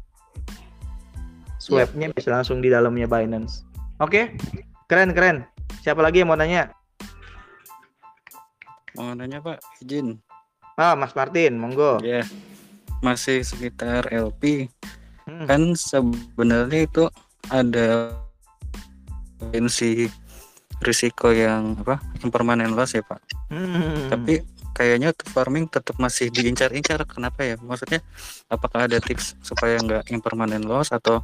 Swapnya 1.62 2.10
bisa 2.10 2.34
langsung 2.34 2.58
di 2.58 2.66
dalamnya 2.66 3.06
Binance. 3.06 3.62
Oke, 4.02 4.34
keren 4.90 5.14
keren. 5.14 5.46
Siapa 5.86 6.02
lagi 6.02 6.22
yang 6.22 6.34
mau 6.34 6.38
nanya? 6.38 6.74
Mau 8.98 9.14
nanya 9.14 9.38
Pak, 9.38 9.62
izin. 9.78 10.18
Ah, 10.74 10.98
Mas 10.98 11.14
Martin, 11.14 11.54
monggo. 11.54 12.02
Ya. 12.02 12.26
Masih 12.98 13.46
sekitar 13.46 14.10
LP. 14.10 14.66
Hmm. 15.38 15.46
Kan 15.46 15.62
sebenarnya 15.78 16.90
itu 16.90 17.06
ada 17.46 18.10
potensi 19.38 20.10
risiko 20.82 21.30
yang 21.30 21.78
apa? 21.78 22.02
Impermanent 22.26 22.74
loss 22.74 22.98
ya, 22.98 23.06
Pak. 23.06 23.22
Hmm. 23.54 24.10
Tapi 24.10 24.42
kayaknya 24.74 25.14
farming 25.30 25.70
tetap 25.70 25.94
masih 26.02 26.30
diincar-incar. 26.34 27.06
Kenapa 27.06 27.46
ya? 27.46 27.54
Maksudnya 27.62 28.02
apakah 28.50 28.90
ada 28.90 28.98
tips 28.98 29.38
supaya 29.46 29.78
nggak 29.78 30.10
impermanent 30.10 30.66
loss 30.66 30.90
atau 30.90 31.22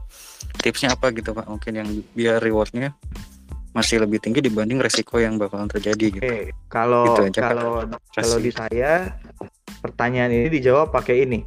tipsnya 0.63 0.95
apa 0.95 1.11
gitu, 1.11 1.35
Pak? 1.35 1.51
Mungkin 1.51 1.73
yang 1.75 1.89
biar 2.15 2.39
rewardnya 2.39 2.95
masih 3.75 3.99
lebih 4.07 4.23
tinggi 4.23 4.39
dibanding 4.39 4.79
resiko 4.79 5.19
yang 5.19 5.35
bakalan 5.35 5.67
terjadi 5.67 6.07
gitu. 6.15 6.23
Oke, 6.23 6.55
kalau 6.71 7.11
Gitu 7.11 7.23
aja, 7.35 7.41
kalau 7.51 7.83
kalau 8.15 8.39
di 8.39 8.51
saya 8.55 9.19
pertanyaan 9.83 10.31
ini 10.31 10.49
dijawab 10.49 10.95
pakai 10.95 11.27
ini. 11.27 11.43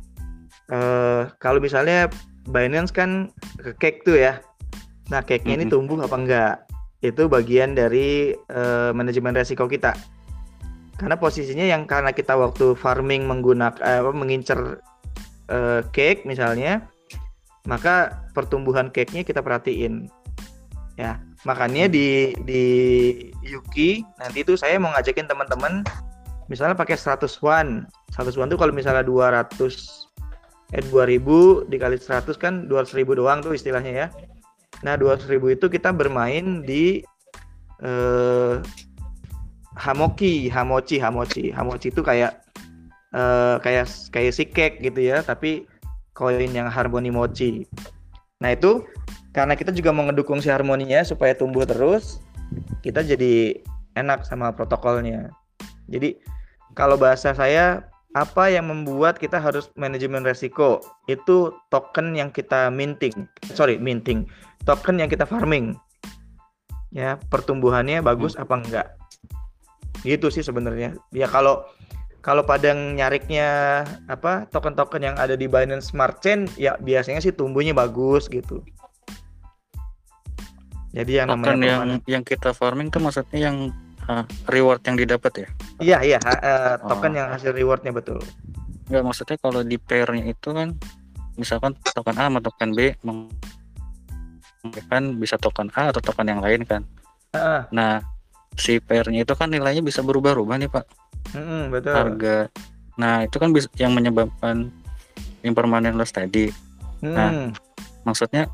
Eh 0.68 1.24
kalau 1.40 1.64
misalnya 1.64 2.12
Binance 2.48 2.96
kan 2.96 3.30
ke 3.60 3.76
cake 3.78 4.00
tuh 4.08 4.16
ya. 4.16 4.40
Nah, 5.08 5.24
cake-nya 5.24 5.60
ini 5.60 5.66
Mhm. 5.68 5.72
tumbuh 5.72 6.00
apa 6.04 6.16
enggak? 6.16 6.56
Itu 7.04 7.28
bagian 7.32 7.76
dari 7.76 8.34
eh, 8.36 8.92
manajemen 8.92 9.36
resiko 9.36 9.68
kita. 9.68 9.96
Karena 10.98 11.16
posisinya 11.16 11.64
yang 11.64 11.86
karena 11.86 12.10
kita 12.12 12.34
waktu 12.34 12.74
farming 12.74 13.28
menggunakan 13.30 13.80
eh, 13.84 14.00
apa, 14.02 14.12
mengincar 14.16 14.82
eh, 15.48 15.82
cake 15.96 16.28
misalnya, 16.28 16.88
maka 17.68 18.26
pertumbuhan 18.36 18.92
cake-nya 18.92 19.24
kita 19.24 19.40
perhatiin. 19.44 20.08
Ya, 20.98 21.22
makanya 21.46 21.86
di 21.86 22.34
di 22.44 22.64
Yuki 23.46 24.02
nanti 24.18 24.42
itu 24.42 24.58
saya 24.58 24.82
mau 24.82 24.90
ngajakin 24.98 25.30
teman-teman 25.30 25.86
misalnya 26.50 26.74
pakai 26.74 26.98
100 26.98 27.38
won. 27.44 27.86
100 28.12 28.34
won 28.34 28.50
tuh 28.50 28.58
kalau 28.58 28.74
misalnya 28.74 29.06
200 29.06 30.07
eh 30.76 30.84
2000 30.84 31.72
dikali 31.72 31.96
100 31.96 32.36
kan 32.36 32.68
200 32.68 32.98
ribu 33.00 33.16
doang 33.16 33.40
tuh 33.40 33.56
istilahnya 33.56 33.94
ya. 33.94 34.08
Nah 34.84 35.00
200 35.00 35.32
ribu 35.32 35.52
itu 35.54 35.72
kita 35.72 35.96
bermain 35.96 36.64
di 36.68 37.02
eh, 37.84 38.56
Hamoki, 39.78 40.50
Hamochi, 40.50 40.98
Hamochi. 41.00 41.54
Hamochi 41.54 41.88
itu 41.94 42.02
kayak 42.04 42.44
eh, 43.16 43.56
kayak 43.64 43.86
kayak 44.12 44.34
si 44.36 44.44
cake 44.50 44.84
gitu 44.84 45.00
ya, 45.00 45.24
tapi 45.24 45.64
koin 46.18 46.52
yang 46.52 46.68
Harmony 46.68 47.14
Mochi. 47.14 47.64
Nah 48.44 48.54
itu 48.54 48.84
karena 49.32 49.54
kita 49.54 49.70
juga 49.70 49.94
mau 49.94 50.10
ngedukung 50.10 50.42
si 50.42 50.50
harmoninya 50.50 51.06
supaya 51.06 51.38
tumbuh 51.38 51.62
terus, 51.62 52.18
kita 52.82 53.06
jadi 53.06 53.62
enak 53.94 54.26
sama 54.26 54.50
protokolnya. 54.50 55.30
Jadi 55.86 56.18
kalau 56.74 56.98
bahasa 56.98 57.38
saya 57.38 57.86
apa 58.24 58.50
yang 58.50 58.70
membuat 58.70 59.22
kita 59.22 59.38
harus 59.38 59.70
manajemen 59.78 60.26
resiko 60.26 60.82
itu 61.06 61.54
token 61.70 62.18
yang 62.18 62.34
kita 62.34 62.74
minting, 62.74 63.14
sorry 63.54 63.78
minting, 63.78 64.26
token 64.66 64.98
yang 64.98 65.10
kita 65.10 65.24
farming. 65.28 65.78
Ya 66.90 67.22
pertumbuhannya 67.30 68.02
bagus 68.02 68.34
apa 68.40 68.58
enggak? 68.58 68.88
Gitu 70.02 70.34
sih 70.34 70.42
sebenarnya. 70.42 70.98
Ya 71.14 71.30
kalau 71.30 71.68
kalau 72.26 72.44
padang 72.44 72.98
nyariknya 72.98 73.84
apa 74.10 74.50
token-token 74.50 75.00
yang 75.00 75.16
ada 75.16 75.38
di 75.38 75.46
Binance 75.46 75.94
Smart 75.94 76.20
Chain 76.20 76.50
ya 76.58 76.76
biasanya 76.82 77.22
sih 77.22 77.32
tumbuhnya 77.32 77.78
bagus 77.78 78.26
gitu. 78.28 78.66
Jadi 80.98 81.22
yang 81.22 81.30
Token 81.30 81.62
namanya 81.62 81.68
yang 81.70 82.02
yang 82.10 82.24
kita 82.26 82.58
farming 82.58 82.90
tuh 82.90 83.04
maksudnya 83.04 83.52
yang 83.52 83.70
uh, 84.08 84.24
reward 84.50 84.82
yang 84.88 84.98
didapat 84.98 85.46
ya? 85.46 85.50
Iya 85.78 85.98
iya 86.16 86.20
eh, 86.24 86.76
token 86.84 87.14
Oh. 87.14 87.18
yang 87.20 87.28
hasil 87.32 87.52
rewardnya 87.54 87.92
betul. 87.94 88.20
Enggak 88.88 89.04
maksudnya 89.04 89.38
kalau 89.40 89.62
di 89.62 89.78
pairnya 89.78 90.26
itu 90.28 90.50
kan 90.56 90.74
misalkan 91.38 91.76
token 91.94 92.18
A 92.18 92.28
sama 92.32 92.40
token 92.42 92.72
B 92.74 92.96
kan 94.92 95.16
bisa 95.16 95.40
token 95.40 95.72
A 95.78 95.92
atau 95.96 96.02
token 96.04 96.28
yang 96.28 96.42
lain 96.44 96.68
kan. 96.68 96.84
Heeh, 97.32 97.62
Nah, 97.72 98.04
si 98.58 98.80
pairnya 98.84 99.24
itu 99.24 99.34
kan 99.38 99.48
nilainya 99.48 99.80
bisa 99.84 100.04
berubah-ubah 100.04 100.58
nih, 100.60 100.70
Pak. 100.72 100.86
mm-mm, 101.36 101.64
betul. 101.72 101.94
Harga. 101.96 102.38
Nah, 102.98 103.24
itu 103.24 103.38
kan 103.40 103.52
bisa 103.56 103.68
yang 103.80 103.94
menyebabkan 103.96 104.72
impermanent 105.46 105.96
loss 105.96 106.12
tadi. 106.12 106.52
Hmm. 107.00 107.54
Maksudnya 108.04 108.48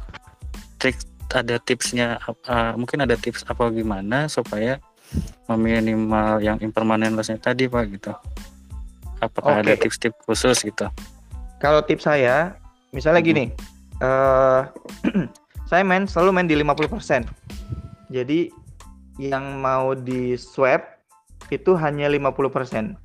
trik 0.78 1.00
ada 1.34 1.58
tipsnya 1.58 2.22
uh, 2.46 2.78
mungkin 2.78 3.02
ada 3.02 3.18
tips 3.18 3.42
apa 3.50 3.74
gimana 3.74 4.30
supaya 4.30 4.78
meminimal 5.48 6.40
yang 6.40 6.58
impermanent 6.64 7.14
loss-nya 7.14 7.38
tadi, 7.38 7.68
Pak 7.68 7.84
gitu. 7.92 8.14
Apakah 9.20 9.64
ada 9.64 9.76
Oke. 9.76 9.88
tips-tips 9.88 10.20
khusus 10.28 10.58
gitu? 10.64 10.88
Kalau 11.64 11.80
tips 11.84 12.04
saya, 12.08 12.60
misalnya 12.92 13.24
Mhm. 13.24 13.28
gini, 13.28 13.46
eh 14.04 14.62
saya 15.70 15.84
main 15.88 16.04
selalu 16.04 16.30
main 16.36 16.48
di 16.48 16.56
50%. 16.60 17.28
Jadi 18.12 18.52
yang 19.22 19.62
mau 19.62 19.94
di 19.96 20.36
swap 20.36 20.84
itu 21.54 21.78
hanya 21.78 22.10
50%. 22.10 22.98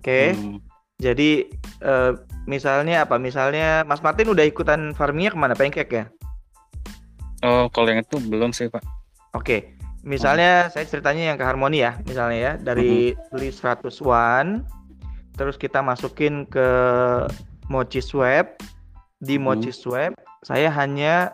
Oke. 0.00 0.36
Hmm. 0.36 0.58
Jadi 1.02 1.50
eh, 1.84 2.12
misalnya 2.48 3.04
apa? 3.04 3.20
Misalnya 3.20 3.82
Mas 3.84 4.00
Martin 4.00 4.32
udah 4.32 4.44
ikutan 4.46 4.94
farmingnya 4.96 5.34
ke 5.34 5.38
mana? 5.38 5.54
Pancake 5.58 5.92
ya? 5.92 6.04
Oh, 7.44 7.68
kalau 7.68 7.92
yang 7.92 8.00
itu 8.00 8.16
belum 8.24 8.56
sih, 8.56 8.72
Pak. 8.72 8.80
Oke. 9.36 9.73
Misalnya 10.04 10.68
saya 10.68 10.84
ceritanya 10.84 11.32
yang 11.32 11.38
ke 11.40 11.44
Harmoni 11.48 11.80
ya, 11.80 11.96
misalnya 12.04 12.38
ya, 12.38 12.52
dari 12.60 13.16
beli 13.32 13.48
100 13.48 13.88
won, 14.04 14.60
terus 15.34 15.56
kita 15.56 15.80
masukin 15.80 16.44
ke 16.44 16.68
Mochi 17.72 18.04
Swap. 18.04 18.60
Di 19.24 19.40
Hmm. 19.40 19.48
Mochi 19.48 19.72
Swap, 19.72 20.12
saya 20.44 20.68
hanya 20.68 21.32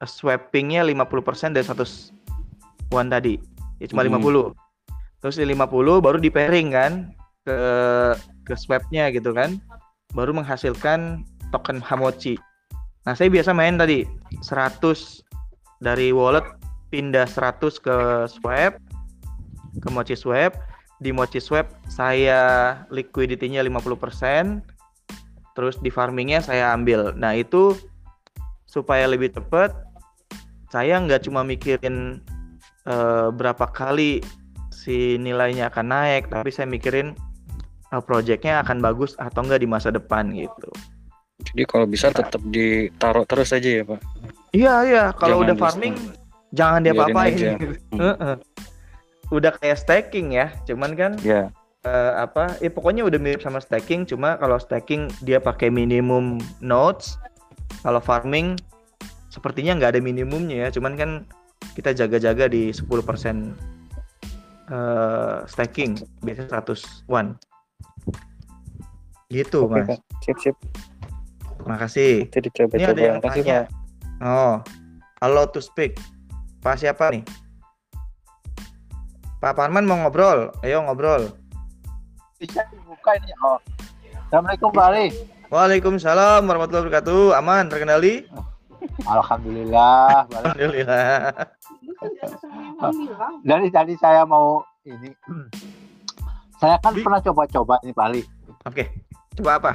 eh, 0.00 0.08
swappingnya 0.08 0.80
50% 0.80 1.52
dari 1.52 1.68
100 1.68 2.08
won 2.88 3.12
tadi. 3.12 3.36
Ya 3.78 3.86
cuma 3.92 4.00
Hmm. 4.00 4.16
50. 4.16 4.56
Terus 5.20 5.36
di 5.36 5.44
50 5.44 6.00
baru 6.00 6.16
di 6.16 6.32
pairing 6.32 6.68
kan 6.72 6.92
ke 7.44 7.58
ke 8.48 8.54
swapnya 8.56 9.12
gitu 9.12 9.36
kan. 9.36 9.60
Baru 10.16 10.32
menghasilkan 10.32 11.20
token 11.52 11.84
Hamochi. 11.84 12.40
Nah, 13.04 13.12
saya 13.12 13.28
biasa 13.28 13.52
main 13.52 13.76
tadi 13.76 14.08
100 14.40 15.20
dari 15.84 16.08
wallet 16.08 16.44
pindah 16.92 17.28
100 17.28 17.60
ke 17.80 17.96
swap 18.28 18.80
ke 19.80 19.88
Mochi 19.90 20.14
Swap. 20.14 20.54
Di 21.02 21.10
Mochi 21.10 21.42
Swap 21.42 21.66
saya 21.90 22.74
liquidity-nya 22.88 23.64
50%. 23.66 24.62
Terus 25.54 25.78
di 25.78 25.90
farmingnya 25.90 26.42
saya 26.42 26.74
ambil. 26.74 27.14
Nah, 27.14 27.34
itu 27.38 27.78
supaya 28.66 29.06
lebih 29.06 29.30
cepat 29.30 29.70
saya 30.74 30.98
nggak 30.98 31.30
cuma 31.30 31.46
mikirin 31.46 32.18
eh, 32.90 33.28
berapa 33.30 33.70
kali 33.70 34.18
si 34.74 35.14
nilainya 35.22 35.70
akan 35.70 35.86
naik, 35.86 36.26
tapi 36.26 36.50
saya 36.50 36.66
mikirin 36.66 37.14
eh, 37.94 38.02
projectnya 38.02 38.58
akan 38.66 38.82
bagus 38.82 39.14
atau 39.22 39.46
enggak 39.46 39.62
di 39.62 39.70
masa 39.70 39.94
depan 39.94 40.34
gitu. 40.34 40.66
Jadi 41.46 41.62
kalau 41.70 41.86
bisa 41.86 42.10
tetap 42.10 42.42
ditaruh 42.42 43.22
terus 43.30 43.54
aja 43.54 43.82
ya, 43.82 43.84
Pak. 43.86 44.00
Iya 44.50 44.74
iya, 44.86 45.04
kalau 45.14 45.42
Jangan 45.42 45.46
udah 45.46 45.56
farming 45.58 45.94
jangan 46.54 46.80
dia 46.80 46.94
apa-apain. 46.94 47.34
aja. 47.34 47.50
Hmm. 47.90 48.00
Heeh. 48.00 48.34
Udah 49.30 49.52
kayak 49.52 49.76
staking 49.76 50.32
ya, 50.32 50.54
cuman 50.64 50.94
kan 50.94 51.12
Ya. 51.20 51.50
eh, 51.82 52.12
apa? 52.16 52.54
Ya 52.58 52.68
pokoknya 52.68 53.02
udah 53.02 53.18
mirip 53.18 53.40
sama 53.40 53.58
staking, 53.58 54.04
cuma 54.04 54.36
kalau 54.36 54.56
staking 54.56 55.10
dia 55.20 55.36
pakai 55.38 55.68
minimum 55.68 56.38
nodes, 56.58 57.16
kalau 57.80 57.98
farming 57.98 58.54
sepertinya 59.28 59.74
nggak 59.74 59.96
ada 59.96 60.00
minimumnya 60.00 60.64
ya, 60.64 60.68
cuman 60.70 60.94
kan 60.94 61.10
kita 61.72 61.90
jaga-jaga 61.90 62.46
di 62.46 62.70
10% 62.70 63.56
eh 64.64 65.38
staking, 65.44 65.92
biasanya 66.20 66.62
100 66.62 67.04
won. 67.04 67.34
Gitu, 69.28 69.58
Oke, 69.60 69.82
Mas. 69.82 69.98
Sip, 70.22 70.36
sip. 70.38 70.56
Makasih. 71.64 72.28
Nanti 72.28 72.38
dicoba 72.44 72.74
Ini 72.74 72.84
ada 72.86 73.00
yang 73.02 73.18
Makasih, 73.18 73.42
tanya. 73.42 73.58
Pak. 73.58 74.22
Oh, 74.22 74.54
halo 75.18 75.42
to 75.48 75.58
speak. 75.58 75.96
Pak 76.64 76.80
siapa 76.80 77.12
nih? 77.12 77.20
Pak 79.36 79.52
Parman 79.52 79.84
mau 79.84 80.00
ngobrol? 80.00 80.48
Ayo 80.64 80.80
ngobrol. 80.80 81.28
bisa 82.40 82.64
dibuka 82.72 83.12
ini 83.20 83.30
oh 83.44 83.60
Assalamualaikum 84.26 84.72
Pak 84.72 84.86
Ali 84.88 85.12
Waalaikumsalam 85.52 86.48
warahmatullahi 86.48 86.88
wabarakatuh. 86.88 87.36
Aman, 87.36 87.68
terkendali? 87.68 88.24
Alhamdulillah. 89.04 90.24
Alhamdulillah. 90.32 91.36
dari 93.48 93.68
tadi 93.68 93.94
saya 94.00 94.24
mau 94.24 94.64
ini 94.88 95.12
saya 96.56 96.80
kan 96.80 96.96
pernah 96.96 97.20
coba-coba 97.20 97.76
nih 97.84 97.92
Pak 97.92 98.06
Ali 98.08 98.22
Oke, 98.64 98.88
coba 99.36 99.60
apa? 99.60 99.72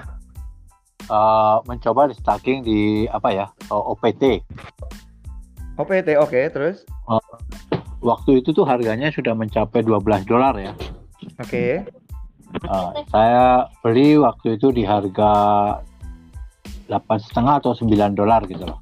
Eh, 1.06 1.58
mencoba 1.69 2.10
di 2.10 2.17
stalking 2.17 2.65
di 2.65 3.06
apa 3.13 3.30
ya 3.30 3.45
OPT 3.69 4.41
OPT, 5.80 6.20
oke, 6.20 6.39
terus? 6.52 6.84
waktu 8.00 8.39
itu 8.39 8.56
tuh 8.56 8.63
harganya 8.63 9.12
sudah 9.12 9.36
mencapai 9.36 9.84
12 9.84 10.24
dolar 10.28 10.56
ya 10.56 10.74
Oke. 11.39 11.84
Eh, 12.50 12.92
saya 13.13 13.70
beli 13.86 14.18
waktu 14.18 14.58
itu 14.58 14.74
di 14.74 14.82
harga 14.82 15.32
delapan 16.89 17.18
setengah 17.22 17.54
atau 17.62 17.78
9 17.78 18.18
dolar 18.18 18.44
gitu 18.50 18.65
loh 18.65 18.80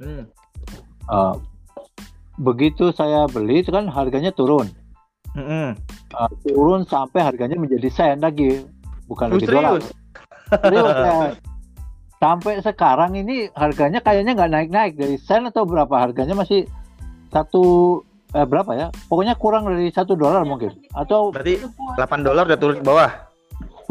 Hmm. 0.00 0.24
Eh, 1.12 1.34
begitu 2.40 2.88
saya 2.96 3.28
beli 3.28 3.60
itu 3.60 3.68
kan 3.68 3.84
harganya 3.84 4.32
turun 4.32 4.64
Mm-mm. 5.36 5.76
Eh, 6.10 6.30
turun 6.48 6.88
sampai 6.88 7.20
harganya 7.20 7.60
menjadi 7.60 7.92
sen 7.92 8.16
lagi 8.16 8.64
bukan 9.04 9.28
Lu 9.28 9.36
lagi 9.36 9.46
dolar 9.46 9.76
serius? 9.76 9.86
Serius, 10.50 10.96
ya. 10.96 11.16
Sampai 12.20 12.60
sekarang 12.60 13.16
ini 13.16 13.48
harganya 13.56 14.04
kayaknya 14.04 14.36
nggak 14.36 14.52
naik-naik 14.52 14.92
dari 15.00 15.16
sen 15.16 15.48
atau 15.48 15.64
berapa 15.64 15.88
harganya 15.96 16.36
masih 16.36 16.68
satu 17.32 17.96
eh, 18.36 18.44
berapa 18.44 18.76
ya? 18.76 18.86
Pokoknya 19.08 19.32
kurang 19.40 19.64
dari 19.64 19.88
satu 19.88 20.12
dolar 20.20 20.44
mungkin 20.44 20.76
atau 20.92 21.32
Berarti 21.32 21.64
8 21.96 22.20
dolar 22.20 22.44
udah 22.44 22.60
turun 22.60 22.76
ke 22.76 22.84
bawah. 22.84 23.10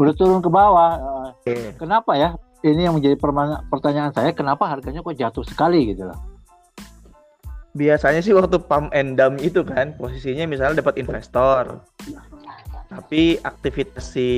udah 0.00 0.14
turun 0.14 0.40
ke 0.40 0.48
bawah. 0.48 0.92
Eh, 0.96 1.28
Oke. 1.34 1.56
kenapa 1.82 2.14
ya? 2.14 2.38
Ini 2.62 2.86
yang 2.88 2.94
menjadi 2.96 3.16
pertanyaan 3.66 4.12
saya, 4.14 4.30
kenapa 4.30 4.68
harganya 4.68 5.00
kok 5.02 5.16
jatuh 5.16 5.44
sekali 5.44 5.90
gitu 5.90 6.06
loh? 6.06 6.16
Biasanya 7.74 8.22
sih 8.22 8.30
waktu 8.36 8.62
pump 8.62 8.94
and 8.94 9.18
dump 9.18 9.42
itu 9.42 9.64
kan 9.66 9.96
posisinya 9.98 10.46
misalnya 10.46 10.84
dapat 10.84 11.02
investor. 11.02 11.82
Tapi 12.90 13.38
aktivitas 13.42 14.12
si 14.12 14.28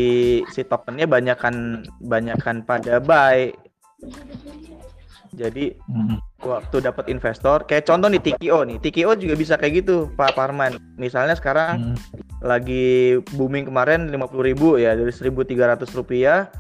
si 0.48 0.60
tokennya 0.64 1.04
banyakan 1.04 1.84
banyakan 2.00 2.64
pada 2.64 2.96
buy. 3.02 3.52
Jadi 5.32 5.72
waktu 6.44 6.76
dapat 6.84 7.08
investor 7.08 7.64
kayak 7.64 7.88
contoh 7.88 8.12
nih 8.12 8.20
TKO 8.20 8.68
nih. 8.68 8.76
TKO 8.84 9.16
juga 9.16 9.34
bisa 9.38 9.56
kayak 9.56 9.84
gitu 9.84 10.12
Pak 10.12 10.36
Parman. 10.36 10.76
Misalnya 11.00 11.32
sekarang 11.32 11.94
Hmm. 11.94 11.96
lagi 12.44 13.16
booming 13.32 13.64
kemarin 13.70 14.12
50.000 14.12 14.76
ya 14.76 14.92
dari 14.92 15.08
1.300 15.08 15.88
rupiah 15.96 16.52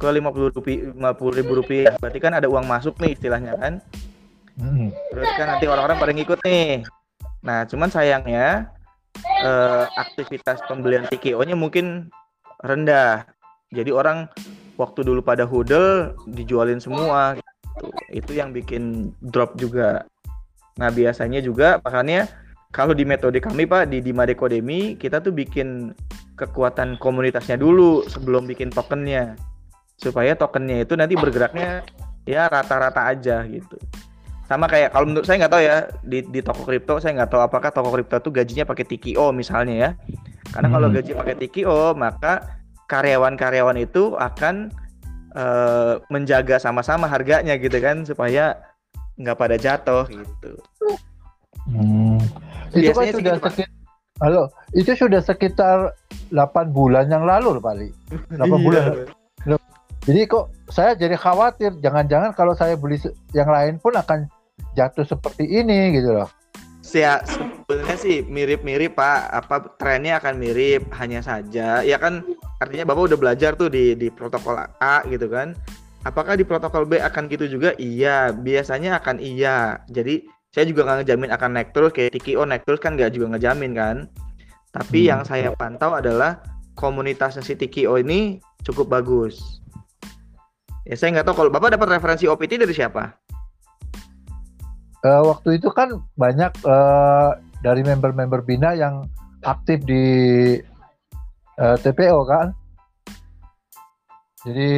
ke 0.00 0.08
50 0.08 0.48
rupiah 0.48 0.80
50 0.96 1.36
ribu 1.36 1.52
rupiah. 1.60 1.92
Berarti 2.00 2.18
kan 2.22 2.32
ada 2.32 2.48
uang 2.48 2.64
masuk 2.64 2.96
nih 3.04 3.12
istilahnya 3.12 3.52
kan. 3.60 3.74
Hmm. 4.56 4.88
terus 5.12 5.28
kan 5.36 5.52
nanti 5.52 5.68
orang-orang 5.68 6.00
pada 6.00 6.12
ngikut 6.16 6.40
nih. 6.40 6.80
Nah 7.44 7.68
cuman 7.68 7.92
sayangnya 7.92 8.72
eh, 9.44 9.84
aktivitas 10.00 10.64
pembelian 10.64 11.04
TKO 11.04 11.44
nya 11.44 11.52
mungkin 11.52 12.08
rendah. 12.64 13.28
Jadi 13.68 13.92
orang 13.92 14.24
waktu 14.76 15.04
dulu 15.04 15.20
pada 15.24 15.44
hudel 15.44 16.16
dijualin 16.28 16.80
semua 16.80 17.36
gitu. 17.36 17.86
itu 18.12 18.32
yang 18.36 18.52
bikin 18.52 19.12
drop 19.20 19.56
juga 19.56 20.04
nah 20.76 20.92
biasanya 20.92 21.40
juga 21.40 21.80
makanya 21.80 22.28
kalau 22.72 22.92
di 22.92 23.08
metode 23.08 23.40
kami 23.40 23.64
pak 23.64 23.88
di 23.88 24.04
Dima 24.04 24.28
Dekodemi 24.28 25.00
kita 25.00 25.24
tuh 25.24 25.32
bikin 25.32 25.96
kekuatan 26.36 27.00
komunitasnya 27.00 27.56
dulu 27.56 28.04
sebelum 28.04 28.44
bikin 28.44 28.68
tokennya 28.68 29.40
supaya 29.96 30.36
tokennya 30.36 30.84
itu 30.84 30.92
nanti 30.92 31.16
bergeraknya 31.16 31.80
ya 32.28 32.52
rata-rata 32.52 33.08
aja 33.08 33.40
gitu 33.48 33.80
sama 34.46 34.70
kayak 34.70 34.94
kalau 34.94 35.08
menurut 35.10 35.26
saya 35.26 35.42
nggak 35.42 35.52
tahu 35.52 35.62
ya 35.64 35.76
di, 36.06 36.18
di 36.28 36.40
toko 36.44 36.62
kripto 36.62 37.02
saya 37.02 37.16
nggak 37.18 37.30
tahu 37.34 37.42
apakah 37.42 37.70
toko 37.74 37.90
kripto 37.90 38.20
tuh 38.22 38.30
gajinya 38.30 38.62
pakai 38.68 38.84
TKO 38.86 39.34
misalnya 39.34 39.74
ya 39.74 39.90
karena 40.54 40.68
kalau 40.70 40.88
Hmm. 40.88 40.96
gaji 41.00 41.10
pakai 41.18 41.34
TKO 41.34 41.96
maka 41.98 42.55
karyawan-karyawan 42.86 43.78
itu 43.78 44.14
akan 44.18 44.70
eh, 45.34 45.94
menjaga 46.10 46.58
sama-sama 46.58 47.06
harganya 47.06 47.54
gitu 47.58 47.78
kan 47.78 48.06
supaya 48.06 48.58
nggak 49.16 49.38
pada 49.38 49.56
jatuh 49.56 50.04
gitu 50.08 50.60
Hmm. 51.66 52.22
Itu 52.70 52.94
kan 52.94 53.10
Biasanya 53.10 53.12
sudah 53.18 53.34
gitu, 53.34 53.46
sekitar 53.50 53.74
Halo, 54.16 54.48
itu 54.72 54.90
sudah 54.96 55.20
sekitar 55.20 55.78
8 56.32 56.72
bulan 56.72 57.04
yang 57.12 57.28
lalu 57.28 57.58
loh, 57.58 57.60
Pak 57.60 57.72
Ali. 57.76 57.92
8 58.32 58.48
bulan. 58.64 59.04
Jadi 60.06 60.20
kok 60.30 60.54
saya 60.70 60.94
jadi 60.94 61.18
khawatir 61.18 61.74
jangan-jangan 61.82 62.30
kalau 62.32 62.54
saya 62.54 62.78
beli 62.78 62.96
yang 63.34 63.50
lain 63.50 63.76
pun 63.82 63.92
akan 63.92 64.30
jatuh 64.78 65.02
seperti 65.02 65.44
ini 65.44 65.98
gitu 65.98 66.14
loh. 66.16 66.30
Ya 66.94 67.20
sebenarnya 67.26 67.98
sih 67.98 68.22
mirip-mirip 68.24 68.94
Pak, 68.94 69.18
apa 69.34 69.56
trennya 69.76 70.22
akan 70.22 70.38
mirip 70.38 70.86
hanya 70.96 71.20
saja 71.20 71.82
ya 71.82 71.98
kan 71.98 72.22
artinya 72.62 72.84
Bapak 72.88 73.12
udah 73.12 73.18
belajar 73.18 73.52
tuh 73.54 73.68
di 73.68 73.96
di 73.96 74.08
protokol 74.08 74.56
A 74.80 75.04
gitu 75.08 75.28
kan. 75.28 75.52
Apakah 76.06 76.38
di 76.38 76.46
protokol 76.46 76.86
B 76.86 77.02
akan 77.02 77.26
gitu 77.26 77.50
juga? 77.50 77.74
Iya, 77.82 78.30
biasanya 78.30 79.02
akan 79.02 79.18
iya. 79.18 79.82
Jadi 79.90 80.22
saya 80.54 80.64
juga 80.70 80.86
nggak 80.86 81.02
ngejamin 81.02 81.30
akan 81.34 81.50
naik 81.52 81.70
terus 81.74 81.90
kayak 81.90 82.14
TKO 82.14 82.46
naik 82.46 82.62
terus 82.62 82.78
kan 82.78 82.94
nggak 82.94 83.10
juga 83.12 83.34
ngejamin 83.34 83.72
kan. 83.74 83.96
Tapi 84.70 85.04
Hmm. 85.04 85.08
yang 85.10 85.20
saya 85.26 85.50
pantau 85.52 85.98
adalah 85.98 86.40
komunitasnya 86.78 87.42
si 87.42 87.58
TKO 87.58 87.98
ini 87.98 88.38
cukup 88.62 88.86
bagus. 88.88 89.60
Ya 90.86 90.94
saya 90.94 91.18
nggak 91.18 91.26
tahu 91.26 91.36
kalau 91.42 91.50
Bapak 91.50 91.74
dapat 91.74 91.98
referensi 91.98 92.30
OPT 92.30 92.62
dari 92.62 92.70
siapa? 92.70 93.10
Eh, 95.02 95.22
waktu 95.26 95.58
itu 95.58 95.68
kan 95.74 95.90
banyak 96.14 96.52
eh, 96.62 97.30
dari 97.66 97.82
member-member 97.82 98.46
Bina 98.46 98.72
yang 98.78 99.06
aktif 99.42 99.82
di 99.82 100.04
eh, 101.60 101.76
TPO 101.80 102.20
kan. 102.28 102.46
Jadi 104.46 104.70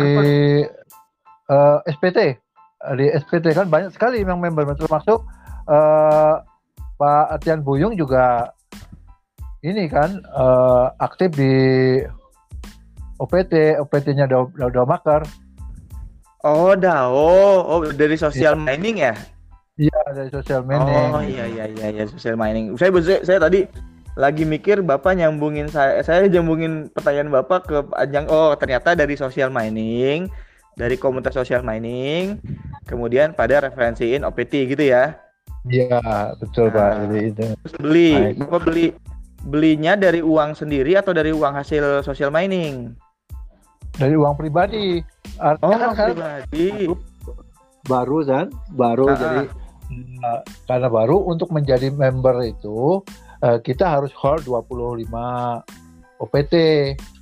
eh, 1.49 1.79
SPT 1.93 2.19
di 2.95 3.07
SPT 3.11 3.47
kan 3.53 3.67
banyak 3.67 3.91
sekali 3.91 4.23
yang 4.23 4.39
member 4.39 4.65
termasuk 4.79 5.27
eh, 5.67 6.35
Pak 6.99 7.25
Atian 7.39 7.63
Buyung 7.63 7.95
juga 7.99 8.55
ini 9.63 9.91
kan 9.91 10.23
eh, 10.23 10.87
aktif 11.03 11.35
di 11.35 11.55
OPT, 13.19 13.83
OPT-nya 13.83 14.31
Do 14.31 14.83
Makar. 14.87 15.27
Oh, 16.47 16.79
DAO. 16.79 17.67
Oh, 17.67 17.83
dari 17.91 18.15
social 18.15 18.55
mining 18.55 19.03
ya? 19.03 19.15
Iya 19.79 19.99
dari 20.11 20.31
sosial 20.31 20.67
media. 20.67 21.15
Oh 21.15 21.23
iya 21.23 21.47
iya 21.47 21.65
iya 21.71 21.87
iya 21.95 22.05
social 22.11 22.35
mining. 22.35 22.75
Saya 22.75 22.91
saya, 22.99 23.21
saya 23.23 23.39
tadi 23.39 23.63
lagi 24.19 24.43
mikir 24.43 24.83
Bapak 24.83 25.15
nyambungin 25.15 25.71
saya 25.71 26.03
saya 26.03 26.27
nyambungin 26.27 26.91
pertanyaan 26.91 27.31
Bapak 27.31 27.71
ke 27.71 27.79
ajang 28.03 28.27
oh 28.27 28.51
ternyata 28.59 28.99
dari 28.99 29.15
social 29.15 29.47
mining, 29.55 30.27
dari 30.75 30.99
komunitas 30.99 31.39
social 31.39 31.63
mining, 31.63 32.43
kemudian 32.91 33.31
pada 33.31 33.63
referensiin 33.63 34.27
OPT 34.27 34.75
gitu 34.75 34.83
ya. 34.91 35.15
Iya 35.71 36.35
betul 36.43 36.75
Pak. 36.75 36.83
Nah. 36.83 36.99
Jadi 37.07 37.19
itu. 37.31 37.45
Terus 37.63 37.75
beli, 37.79 38.11
Baik. 38.19 38.37
Bapak 38.43 38.61
beli 38.67 38.87
belinya 39.47 39.95
dari 39.95 40.19
uang 40.19 40.59
sendiri 40.59 40.99
atau 40.99 41.15
dari 41.15 41.31
uang 41.31 41.55
hasil 41.55 42.03
social 42.03 42.35
mining? 42.35 42.99
dari 43.99 44.15
uang 44.15 44.39
pribadi. 44.39 45.03
Oh, 45.43 45.55
Artinya 45.55 45.77
kan 45.77 45.91
saya 45.95 46.09
pribadi. 46.15 46.67
baru 47.91 48.19
kan, 48.23 48.47
baru 48.79 49.07
Ah, 49.11 49.17
jadi 49.19 49.41
eh, 50.23 50.41
karena 50.71 50.89
baru 50.89 51.17
untuk 51.27 51.51
menjadi 51.51 51.91
member 51.91 52.37
itu 52.47 53.03
eh, 53.41 53.59
kita 53.61 53.85
harus 53.89 54.11
hold 54.13 54.43
25 54.43 55.07
OPT 56.19 56.55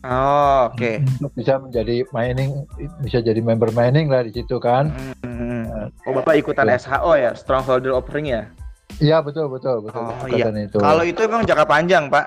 Oh, 0.00 0.72
oke. 0.72 1.04
untuk 1.20 1.32
bisa 1.34 1.58
menjadi 1.58 2.06
mining 2.10 2.64
bisa 3.02 3.20
jadi 3.20 3.36
member 3.38 3.68
mining 3.70 4.08
lah 4.08 4.22
di 4.22 4.32
situ 4.32 4.56
kan. 4.56 4.88
Hmm. 5.20 5.90
Oh, 6.08 6.14
Bapak 6.14 6.38
ikutan 6.38 6.64
Ya. 6.64 6.78
SHO 6.78 7.12
ya, 7.12 7.34
Strongholder 7.34 7.92
Offering 7.92 8.26
ya? 8.26 8.48
Iya 8.96 9.20
betul 9.20 9.50
betul 9.50 9.84
betul. 9.84 10.00
Oh, 10.00 10.16
Kaitan 10.24 10.56
itu. 10.56 10.78
Kalau 10.78 11.02
itu 11.02 11.20
emang 11.20 11.44
jangka 11.44 11.66
panjang, 11.66 12.08
Pak. 12.08 12.26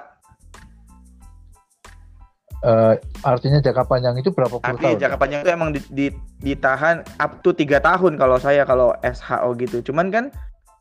Eh, 2.59 2.93
artinya 3.23 3.63
jangka 3.63 3.87
panjang 3.87 4.19
itu 4.19 4.29
berapa 4.29 4.51
puluh 4.51 4.61
Tapi 4.61 4.83
tahun? 4.83 4.99
jangka 4.99 5.17
panjang 5.17 5.39
itu 5.41 5.49
emang 5.49 5.69
di, 5.71 5.79
di- 5.89 6.17
ditahan 6.43 7.07
up 7.15 7.39
to 7.39 7.55
tiga 7.55 7.79
tahun 7.79 8.19
kalau 8.19 8.35
saya 8.35 8.67
kalau 8.67 8.91
SHO 8.99 9.55
gitu. 9.55 9.79
Cuman 9.81 10.11
kan 10.11 10.27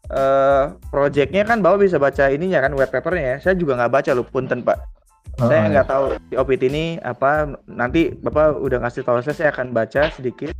eh 0.08 0.64
projectnya 0.88 1.44
kan 1.44 1.60
Bapak 1.60 1.84
bisa 1.84 2.00
baca 2.00 2.32
ininya 2.32 2.64
kan 2.64 2.72
white 2.72 2.92
papernya 2.92 3.36
ya. 3.36 3.36
Saya 3.44 3.54
juga 3.60 3.76
nggak 3.76 3.92
baca 3.92 4.10
loh 4.16 4.24
punten 4.24 4.64
Pak. 4.64 4.78
Saya 5.38 5.62
Heeh. 5.62 5.70
nggak 5.70 5.86
tahu 5.86 6.04
di 6.32 6.34
OPT 6.34 6.62
ini 6.72 6.84
apa 7.04 7.54
nanti 7.68 8.10
Bapak 8.10 8.58
udah 8.58 8.82
ngasih 8.82 9.04
tahu 9.04 9.20
saya, 9.20 9.36
saya 9.36 9.48
akan 9.52 9.70
baca 9.76 10.10
sedikit. 10.10 10.56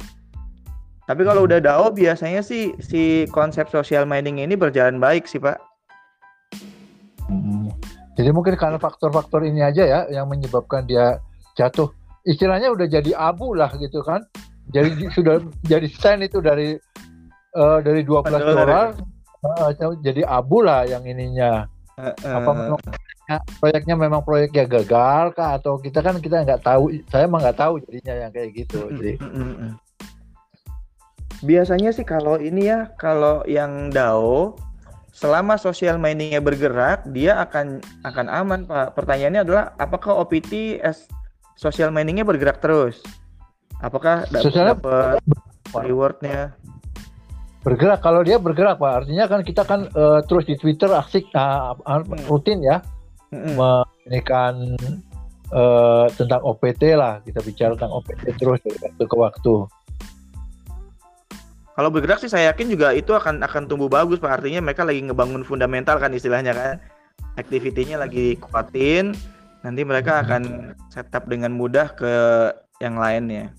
Tapi 1.09 1.25
kalau 1.25 1.49
udah 1.49 1.57
DAO 1.57 1.89
biasanya 1.89 2.45
sih 2.45 2.77
si 2.85 3.25
konsep 3.33 3.73
social 3.73 4.05
mining 4.05 4.45
ini 4.45 4.53
berjalan 4.53 5.01
baik 5.01 5.25
sih 5.25 5.41
Pak. 5.41 5.57
Hmm. 7.33 7.73
Jadi 8.13 8.29
mungkin 8.29 8.61
karena 8.61 8.77
faktor-faktor 8.77 9.41
ini 9.49 9.65
aja 9.65 9.89
ya 9.89 10.01
yang 10.13 10.29
menyebabkan 10.29 10.85
dia 10.85 11.17
jatuh. 11.57 11.89
Istilahnya 12.29 12.69
udah 12.69 12.85
jadi 12.85 13.17
abu 13.17 13.57
lah 13.57 13.73
gitu 13.81 14.05
kan. 14.05 14.21
Jadi 14.69 14.89
di- 15.01 15.11
sudah 15.17 15.41
jadi 15.65 15.89
stand 15.89 16.29
itu 16.29 16.45
dari 16.45 16.77
eh, 17.57 17.79
dari 17.81 18.05
12 18.05 18.29
Dolar. 18.29 18.93
Eh, 19.45 19.95
jadi 20.03 20.23
abu 20.27 20.63
lah 20.65 20.89
yang 20.89 21.07
ininya. 21.07 21.67
Apa 21.99 22.51
memang 22.55 22.79
proyeknya, 22.79 23.37
proyeknya 23.59 23.95
memang 23.99 24.21
proyeknya 24.23 24.65
gagal 24.71 25.35
kah 25.35 25.59
atau 25.59 25.83
kita 25.83 25.99
kan 25.99 26.23
kita 26.23 26.47
nggak 26.47 26.63
tahu. 26.63 26.95
Saya 27.11 27.27
emang 27.27 27.43
nggak 27.43 27.59
tahu 27.59 27.83
jadinya 27.83 28.15
yang 28.27 28.31
kayak 28.31 28.51
gitu. 28.55 28.87
Jadi. 28.95 29.15
Biasanya 31.39 31.95
sih 31.95 32.03
kalau 32.03 32.39
ini 32.39 32.67
ya, 32.67 32.91
kalau 32.99 33.47
yang 33.47 33.95
DAO 33.95 34.59
selama 35.15 35.59
social 35.59 35.99
miningnya 35.99 36.39
bergerak, 36.39 37.07
dia 37.11 37.43
akan 37.43 37.83
akan 38.07 38.27
aman, 38.31 38.61
Pak. 38.67 38.95
Pertanyaannya 38.95 39.43
adalah 39.43 39.65
apakah 39.79 40.19
OPT 40.23 40.83
as 40.83 41.07
social 41.59 41.91
miningnya 41.91 42.23
bergerak 42.23 42.63
terus? 42.63 43.03
Apakah 43.83 44.27
dapat 44.75 45.23
rewardnya? 45.75 46.55
Bergerak 47.69 48.01
kalau 48.01 48.25
dia 48.25 48.41
bergerak 48.41 48.81
pak 48.81 49.05
artinya 49.05 49.29
kan 49.29 49.45
kita 49.45 49.63
kan 49.69 49.85
eh, 49.93 50.21
terus 50.25 50.49
di 50.49 50.57
Twitter 50.57 50.89
asik 50.89 51.29
ah, 51.37 51.77
ah, 51.85 52.01
rutin 52.25 52.65
ya 52.65 52.81
Mm-mm. 53.29 53.61
meninikan 53.61 54.73
eh, 55.53 56.07
tentang 56.17 56.41
OPT 56.41 56.97
lah 56.97 57.21
kita 57.21 57.45
bicara 57.45 57.77
tentang 57.77 57.93
OPT 58.01 58.41
terus 58.41 58.59
dari 58.65 58.79
waktu 58.81 59.05
ke 59.05 59.17
waktu 59.17 59.55
Kalau 61.79 61.95
bergerak 61.95 62.19
sih 62.19 62.27
saya 62.27 62.51
yakin 62.51 62.75
juga 62.75 62.91
itu 62.91 63.15
akan 63.15 63.39
akan 63.47 63.71
tumbuh 63.71 63.87
bagus, 63.87 64.19
Pak. 64.19 64.43
Artinya 64.43 64.59
mereka 64.59 64.83
lagi 64.83 64.99
ngebangun 64.99 65.47
fundamental 65.47 66.03
kan 66.03 66.11
istilahnya 66.11 66.51
kan. 66.51 66.83
Aktivitinya 67.39 68.03
lagi 68.03 68.35
kuatin, 68.35 69.15
nanti 69.63 69.87
mereka 69.87 70.27
akan 70.27 70.75
setup 70.91 71.31
dengan 71.31 71.55
mudah 71.55 71.95
ke 71.95 72.11
yang 72.83 72.99
lainnya. 72.99 73.55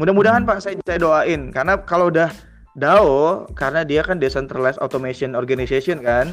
Mudah-mudahan 0.00 0.48
Pak 0.48 0.64
saya 0.64 0.80
saya 0.80 0.96
doain 0.96 1.52
karena 1.52 1.76
kalau 1.84 2.08
udah 2.08 2.32
DAO 2.74 3.44
karena 3.52 3.84
dia 3.84 4.00
kan 4.00 4.16
decentralized 4.16 4.80
automation 4.80 5.36
organization 5.36 6.00
kan, 6.00 6.32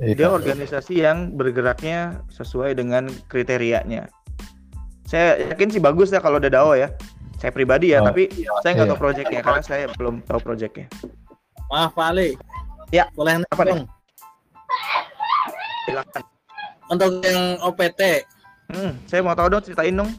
dia 0.00 0.14
Iya. 0.16 0.32
organisasi 0.32 0.94
yang 1.02 1.34
bergeraknya 1.34 2.22
sesuai 2.32 2.78
dengan 2.78 3.10
kriterianya. 3.28 4.08
Saya 5.04 5.40
yakin 5.52 5.68
sih 5.72 5.80
bagus 5.80 6.08
ya 6.08 6.20
kalau 6.20 6.36
udah 6.40 6.52
DAO 6.52 6.72
ya. 6.72 6.88
Saya 7.38 7.54
pribadi 7.54 7.94
ya, 7.94 8.02
Oh, 8.02 8.10
tapi 8.10 8.26
saya 8.64 8.72
nggak 8.74 8.86
iya. 8.88 8.92
tahu 8.92 8.98
proyeknya 8.98 9.40
karena 9.42 9.62
saya 9.62 9.84
belum 9.94 10.20
tahu 10.26 10.40
proyeknya. 10.42 10.86
Maaf 11.70 11.92
Pak 11.94 12.06
Ali. 12.10 12.34
Ya, 12.90 13.04
Boleh 13.14 13.38
apa 13.46 13.62
nih? 13.62 13.72
dong 13.76 13.82
Silakan. 15.84 16.22
untuk 16.88 17.10
yang 17.20 17.60
OPT. 17.60 18.00
Hmm, 18.68 18.92
saya 19.04 19.20
mau 19.20 19.36
tahu 19.36 19.48
dong 19.48 19.62
ceritain 19.64 19.92
dong. 19.92 20.10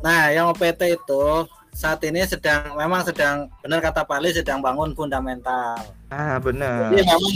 Nah, 0.00 0.32
yang 0.32 0.48
OPT 0.48 0.96
itu 0.96 1.22
saat 1.78 2.02
ini 2.02 2.26
sedang 2.26 2.74
memang 2.74 3.06
sedang 3.06 3.46
benar 3.62 3.78
kata 3.78 4.02
Pak 4.02 4.18
Ali 4.18 4.34
sedang 4.34 4.58
bangun 4.58 4.98
fundamental. 4.98 5.78
Ah 6.10 6.42
benar. 6.42 6.90
Jadi 6.90 7.06
memang 7.06 7.34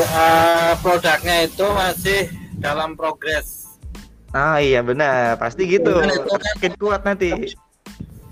eh, 0.00 0.72
produknya 0.80 1.36
itu 1.44 1.66
masih 1.68 2.20
dalam 2.56 2.96
progres. 2.96 3.76
Ah 4.32 4.56
iya 4.64 4.80
benar, 4.80 5.36
pasti 5.36 5.68
gitu. 5.68 5.92
Kan 5.92 6.08
itu 6.08 6.24
kan- 6.24 6.40
Makin 6.56 6.72
kuat 6.80 7.00
nanti. 7.04 7.52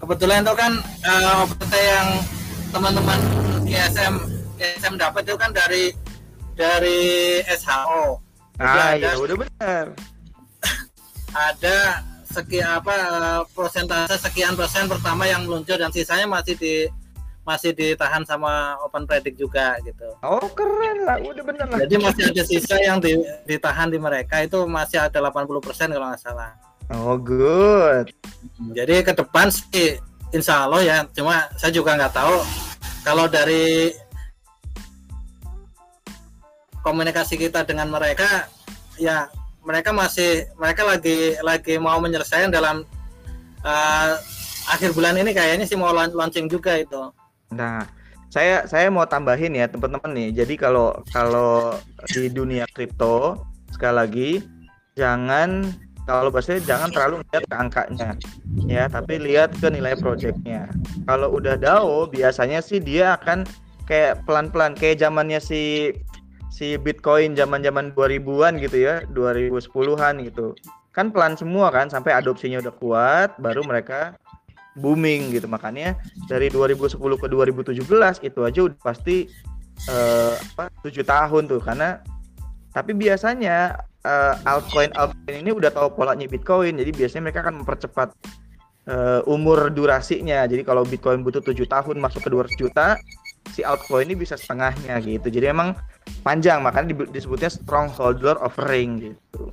Kebetulan 0.00 0.48
itu 0.48 0.54
kan 0.56 0.72
eh, 0.80 1.42
OPT 1.44 1.72
yang 1.76 2.08
teman-teman 2.72 3.18
ISM 3.68 4.14
ISM 4.56 4.96
dapat 4.96 5.28
itu 5.28 5.36
kan 5.36 5.52
dari 5.52 5.92
dari 6.56 7.00
SHO. 7.52 8.16
Jadi 8.56 8.64
Ah 8.64 8.96
ada 8.96 8.96
iya 8.96 9.12
udah 9.20 9.36
benar. 9.36 9.84
ada 11.52 11.76
sekian 12.32 12.80
apa 12.80 12.94
persentase 13.52 14.16
sekian 14.16 14.56
persen 14.56 14.88
pertama 14.88 15.28
yang 15.28 15.44
meluncur 15.44 15.76
dan 15.76 15.92
sisanya 15.92 16.24
masih 16.24 16.56
di 16.56 16.88
masih 17.42 17.74
ditahan 17.74 18.22
sama 18.22 18.78
Open 18.86 19.02
Predict 19.02 19.34
juga 19.34 19.74
gitu. 19.82 20.14
Oh 20.22 20.46
keren 20.54 21.02
lah, 21.02 21.18
udah 21.18 21.42
benar 21.42 21.66
lah. 21.74 21.78
Jadi 21.82 21.94
masih 21.98 22.22
ada 22.30 22.42
sisa 22.46 22.78
yang 22.78 23.02
di- 23.02 23.18
ditahan 23.50 23.90
di 23.90 23.98
mereka 23.98 24.38
itu 24.46 24.62
masih 24.64 25.02
ada 25.02 25.18
80% 25.18 25.90
kalau 25.90 26.06
nggak 26.14 26.22
salah. 26.22 26.54
Oh 26.94 27.18
good. 27.18 28.14
Jadi 28.78 28.94
ke 29.02 29.12
depan 29.14 29.50
sih 29.50 29.98
insya 30.30 30.70
Allah 30.70 30.80
ya, 30.86 30.96
cuma 31.10 31.50
saya 31.58 31.74
juga 31.74 31.98
nggak 31.98 32.14
tahu 32.14 32.36
kalau 33.02 33.26
dari 33.26 33.90
komunikasi 36.86 37.34
kita 37.38 37.66
dengan 37.66 37.90
mereka 37.90 38.46
ya 39.02 39.26
mereka 39.62 39.94
masih 39.94 40.50
mereka 40.58 40.82
lagi 40.82 41.38
lagi 41.40 41.78
mau 41.78 41.98
menyelesaikan 42.02 42.50
dalam 42.50 42.82
eh, 43.62 44.12
akhir 44.70 44.94
bulan 44.94 45.18
ini 45.18 45.30
kayaknya 45.34 45.66
sih 45.66 45.78
mau 45.78 45.90
laun- 45.94 46.14
launching 46.14 46.50
juga 46.50 46.78
itu. 46.78 47.10
Nah, 47.54 47.86
saya 48.32 48.64
saya 48.66 48.88
mau 48.88 49.06
tambahin 49.06 49.54
ya 49.54 49.68
teman-teman 49.70 50.10
nih. 50.14 50.28
Jadi 50.42 50.54
kalau 50.58 50.94
kalau 51.10 51.76
di 52.10 52.30
dunia 52.30 52.66
kripto 52.70 53.38
sekali 53.70 53.94
lagi 53.94 54.30
jangan 54.98 55.68
kalau 56.02 56.34
bahasanya 56.34 56.66
jangan 56.66 56.90
terlalu 56.90 57.22
lihat 57.30 57.44
ke 57.46 57.54
angkanya 57.54 58.10
ya, 58.66 58.90
tapi 58.90 59.22
lihat 59.22 59.54
ke 59.54 59.70
nilai 59.70 59.94
projectnya. 59.94 60.66
Kalau 61.06 61.30
udah 61.38 61.54
DAO 61.54 62.10
biasanya 62.10 62.58
sih 62.58 62.82
dia 62.82 63.14
akan 63.14 63.46
kayak 63.86 64.26
pelan-pelan 64.26 64.74
kayak 64.74 64.98
zamannya 64.98 65.38
si 65.38 65.92
si 66.52 66.76
Bitcoin 66.76 67.32
zaman-zaman 67.32 67.96
2000-an 67.96 68.60
gitu 68.60 68.84
ya, 68.84 69.00
2010-an 69.16 70.20
gitu. 70.28 70.52
Kan 70.92 71.08
pelan 71.08 71.40
semua 71.40 71.72
kan 71.72 71.88
sampai 71.88 72.12
adopsinya 72.12 72.60
udah 72.60 72.74
kuat 72.76 73.30
baru 73.40 73.64
mereka 73.64 74.20
booming 74.76 75.32
gitu. 75.32 75.48
Makanya 75.48 75.96
dari 76.28 76.52
2010 76.52 77.00
ke 77.00 77.26
2017 77.32 78.28
itu 78.28 78.40
aja 78.44 78.60
udah 78.68 78.78
pasti 78.84 79.24
eh, 79.88 80.34
apa 80.36 80.68
tujuh 80.84 81.00
tahun 81.08 81.48
tuh. 81.48 81.64
Karena 81.64 81.96
tapi 82.76 82.92
biasanya 82.92 83.80
eh, 84.04 84.34
altcoin 84.44 84.92
altcoin 84.92 85.40
ini 85.40 85.56
udah 85.56 85.72
tahu 85.72 85.96
polanya 85.96 86.28
Bitcoin. 86.28 86.76
Jadi 86.76 86.92
biasanya 86.92 87.32
mereka 87.32 87.48
akan 87.48 87.64
mempercepat 87.64 88.12
eh, 88.92 89.20
umur 89.24 89.72
durasinya. 89.72 90.44
Jadi 90.44 90.60
kalau 90.68 90.84
Bitcoin 90.84 91.24
butuh 91.24 91.40
tujuh 91.40 91.64
tahun 91.64 91.96
masuk 91.96 92.28
ke 92.28 92.28
200 92.28 92.60
juta 92.60 93.00
si 93.50 93.64
altcoin 93.64 94.12
ini 94.12 94.20
bisa 94.20 94.36
setengahnya 94.36 95.00
gitu. 95.00 95.32
Jadi 95.32 95.48
emang 95.48 95.72
panjang 96.22 96.62
makanya 96.62 96.94
di- 96.94 97.10
disebutnya 97.10 97.50
strongholder 97.50 98.38
offering 98.40 99.12
gitu 99.12 99.52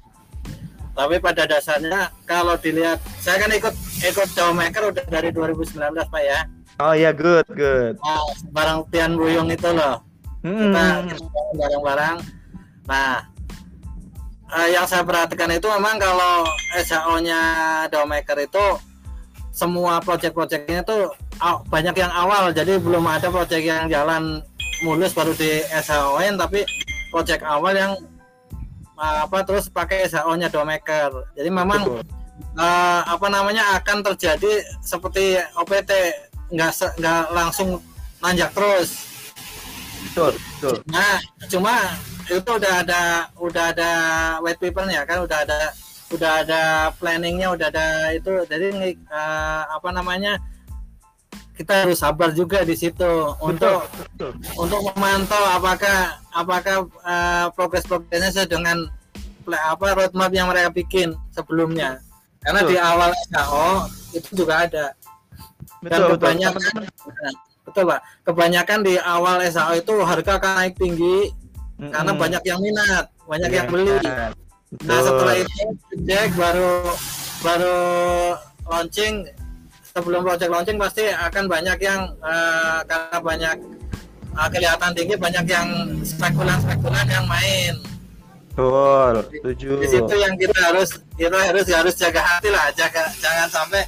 Tapi 0.93 1.15
pada 1.23 1.47
dasarnya 1.47 2.11
kalau 2.27 2.59
dilihat 2.59 2.99
saya 3.23 3.39
kan 3.39 3.47
ikut 3.55 3.71
ikut 4.03 4.29
Jawmaker 4.35 4.91
udah 4.91 5.05
dari 5.07 5.31
2019 5.31 5.79
Pak 5.95 6.21
ya. 6.21 6.39
oh 6.83 6.91
ya 6.91 7.15
good 7.15 7.47
good 7.55 7.95
Nah, 8.03 8.23
barang 8.51 8.79
Tian 8.91 9.15
Buyung 9.15 9.47
itu 9.47 9.69
loh. 9.71 10.03
Hmm. 10.43 10.71
kita 11.07 11.41
barang-barang. 11.55 12.17
Nah, 12.87 13.27
eh, 14.59 14.67
yang 14.71 14.87
saya 14.87 15.03
perhatikan 15.03 15.51
itu 15.51 15.67
memang 15.67 15.99
kalau 15.99 16.47
SHO-nya 16.79 17.41
Dawmaker 17.91 18.39
itu 18.39 18.65
semua 19.51 19.99
project-projectnya 19.99 20.83
itu 20.87 20.97
banyak 21.67 21.95
yang 21.95 22.11
awal, 22.11 22.51
jadi 22.55 22.79
belum 22.79 23.03
ada 23.03 23.27
project 23.27 23.63
yang 23.63 23.91
jalan 23.91 24.39
mulus 24.85 25.11
baru 25.13 25.35
di 25.35 25.63
SHO-in, 25.69 26.39
tapi 26.39 26.63
project 27.09 27.43
awal 27.43 27.73
yang 27.75 27.93
eh, 28.99 29.17
apa 29.25 29.43
terus 29.43 29.67
pakai 29.67 30.07
SHO-nya 30.07 30.47
Dawmaker. 30.51 31.33
Jadi 31.35 31.49
memang 31.49 31.81
Betul. 31.85 32.03
eh, 32.59 33.01
apa 33.03 33.27
namanya 33.27 33.79
akan 33.79 34.03
terjadi 34.13 34.63
seperti 34.83 35.39
OPT 35.57 35.91
nggak 36.49 36.71
nggak 36.97 37.21
langsung 37.33 37.81
nanjak 38.23 38.51
terus. 38.53 39.07
betul 39.99 40.31
betul 40.31 40.79
Nah, 40.89 41.19
cuma 41.51 41.75
itu 42.31 42.49
udah 42.49 42.73
ada 42.87 43.27
udah 43.35 43.65
ada 43.75 43.91
white 44.39 44.61
papernya 44.61 45.03
kan 45.03 45.21
udah 45.25 45.43
ada 45.43 45.75
udah 46.09 46.31
ada 46.41 46.61
planningnya 46.97 47.53
udah 47.53 47.67
ada 47.69 48.13
itu 48.13 48.31
jadi 48.49 48.73
eh, 48.95 49.63
apa 49.69 49.89
namanya 49.93 50.37
kita 51.59 51.83
harus 51.83 51.99
sabar 51.99 52.31
juga 52.31 52.63
di 52.63 52.71
situ 52.71 53.35
untuk 53.43 53.83
betul. 54.15 54.31
untuk 54.55 54.79
memantau 54.95 55.43
apakah 55.51 56.15
apakah 56.31 56.87
eh, 56.87 57.45
progres 57.51 57.83
progresnya 57.83 58.31
sesuai 58.31 58.47
dengan 58.47 58.87
apa 59.43 59.85
roadmap 59.91 60.31
yang 60.31 60.47
mereka 60.47 60.71
bikin 60.71 61.11
sebelumnya 61.35 61.99
karena 62.39 62.63
Betul. 62.63 62.71
di 62.71 62.77
awal 62.79 63.09
SHO 63.27 63.69
itu 64.15 64.29
juga 64.39 64.53
ada 64.63 64.85
betul 65.83 66.15
betul 66.15 66.17
kebanyakan 66.21 66.63
betul 67.67 67.83
pak 67.83 67.99
kebanyakan 68.23 68.79
di 68.85 68.93
awal 69.01 69.35
SHO 69.43 69.73
itu 69.75 69.93
harga 70.05 70.31
akan 70.39 70.51
naik 70.63 70.75
tinggi 70.79 71.33
karena 71.79 72.11
Mm-mm. 72.15 72.23
banyak 72.23 72.43
yang 72.47 72.59
minat 72.63 73.05
banyak 73.27 73.49
Iya, 73.51 73.57
yang 73.57 73.67
beli 73.67 73.93
benar. 73.99 74.31
Nah 74.85 74.99
Betul. 75.01 75.05
setelah 75.05 75.35
itu 75.41 75.61
cek 76.05 76.29
baru 76.37 76.73
baru 77.41 77.79
launching 78.69 79.25
sebelum 79.99 80.23
project 80.23 80.51
launching 80.51 80.79
pasti 80.79 81.03
akan 81.11 81.43
banyak 81.51 81.77
yang 81.83 82.07
eh, 82.23 82.79
karena 82.87 83.17
banyak 83.19 83.55
eh, 84.31 84.49
kelihatan 84.55 84.91
tinggi 84.95 85.15
banyak 85.19 85.45
yang 85.45 85.67
spekulan-spekulan 86.07 87.07
yang 87.11 87.27
main. 87.27 87.75
Betul, 88.55 89.13
setuju. 89.31 89.71
Di 89.83 89.87
situ 89.87 90.13
yang 90.15 90.33
kita 90.39 90.59
harus 90.71 90.89
kita 91.19 91.35
harus 91.35 91.65
harus 91.67 91.93
jaga 91.99 92.21
hati 92.23 92.47
lah, 92.51 92.71
jaga 92.75 93.07
jangan 93.19 93.47
sampai 93.51 93.83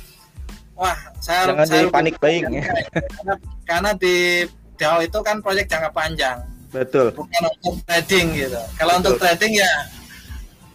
wah 0.75 0.95
saya 1.23 1.47
Jangan 1.51 1.67
saya 1.67 1.83
panik 1.87 2.15
buying 2.19 2.47
ya. 2.51 2.63
karena, 2.67 3.33
karena 3.67 3.91
di 3.95 4.47
DAO 4.79 4.99
itu 5.03 5.19
kan 5.23 5.37
proyek 5.43 5.67
jangka 5.67 5.91
panjang, 5.91 6.39
Betul. 6.71 7.11
bukan 7.13 7.41
untuk 7.51 7.75
trading 7.83 8.27
gitu. 8.33 8.61
Kalau 8.79 8.93
untuk 8.99 9.15
Betul. 9.19 9.23
trading 9.27 9.53
ya 9.59 9.71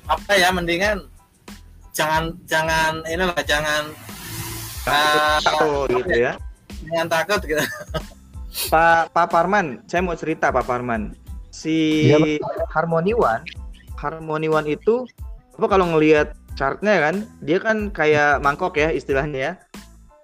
apa 0.06 0.32
ya 0.38 0.48
mendingan 0.54 1.02
jangan 1.90 2.30
jangan 2.46 3.02
inilah 3.10 3.42
jangan 3.42 3.90
ah, 4.86 5.38
Tahu 5.42 5.90
gitu 5.92 6.14
ya. 6.14 6.32
jangan 6.86 7.08
takut 7.10 7.40
gitu. 7.42 7.62
Pak 8.72 9.12
Pak 9.12 9.26
Parman, 9.28 9.84
saya 9.84 10.00
mau 10.00 10.16
cerita 10.16 10.48
Pak 10.48 10.64
Parman. 10.64 11.12
Si 11.52 12.08
Iya, 12.12 12.40
Harmony 12.72 13.12
One, 13.12 13.44
Harmony 13.96 14.48
One 14.48 14.68
itu 14.68 15.04
apa 15.56 15.66
kalau 15.68 15.88
ngelihat 15.92 16.36
chartnya 16.56 17.00
kan, 17.00 17.28
dia 17.44 17.58
kan 17.60 17.92
kayak 17.92 18.40
mangkok 18.40 18.76
ya 18.76 18.88
istilahnya 18.92 19.38
ya. 19.38 19.52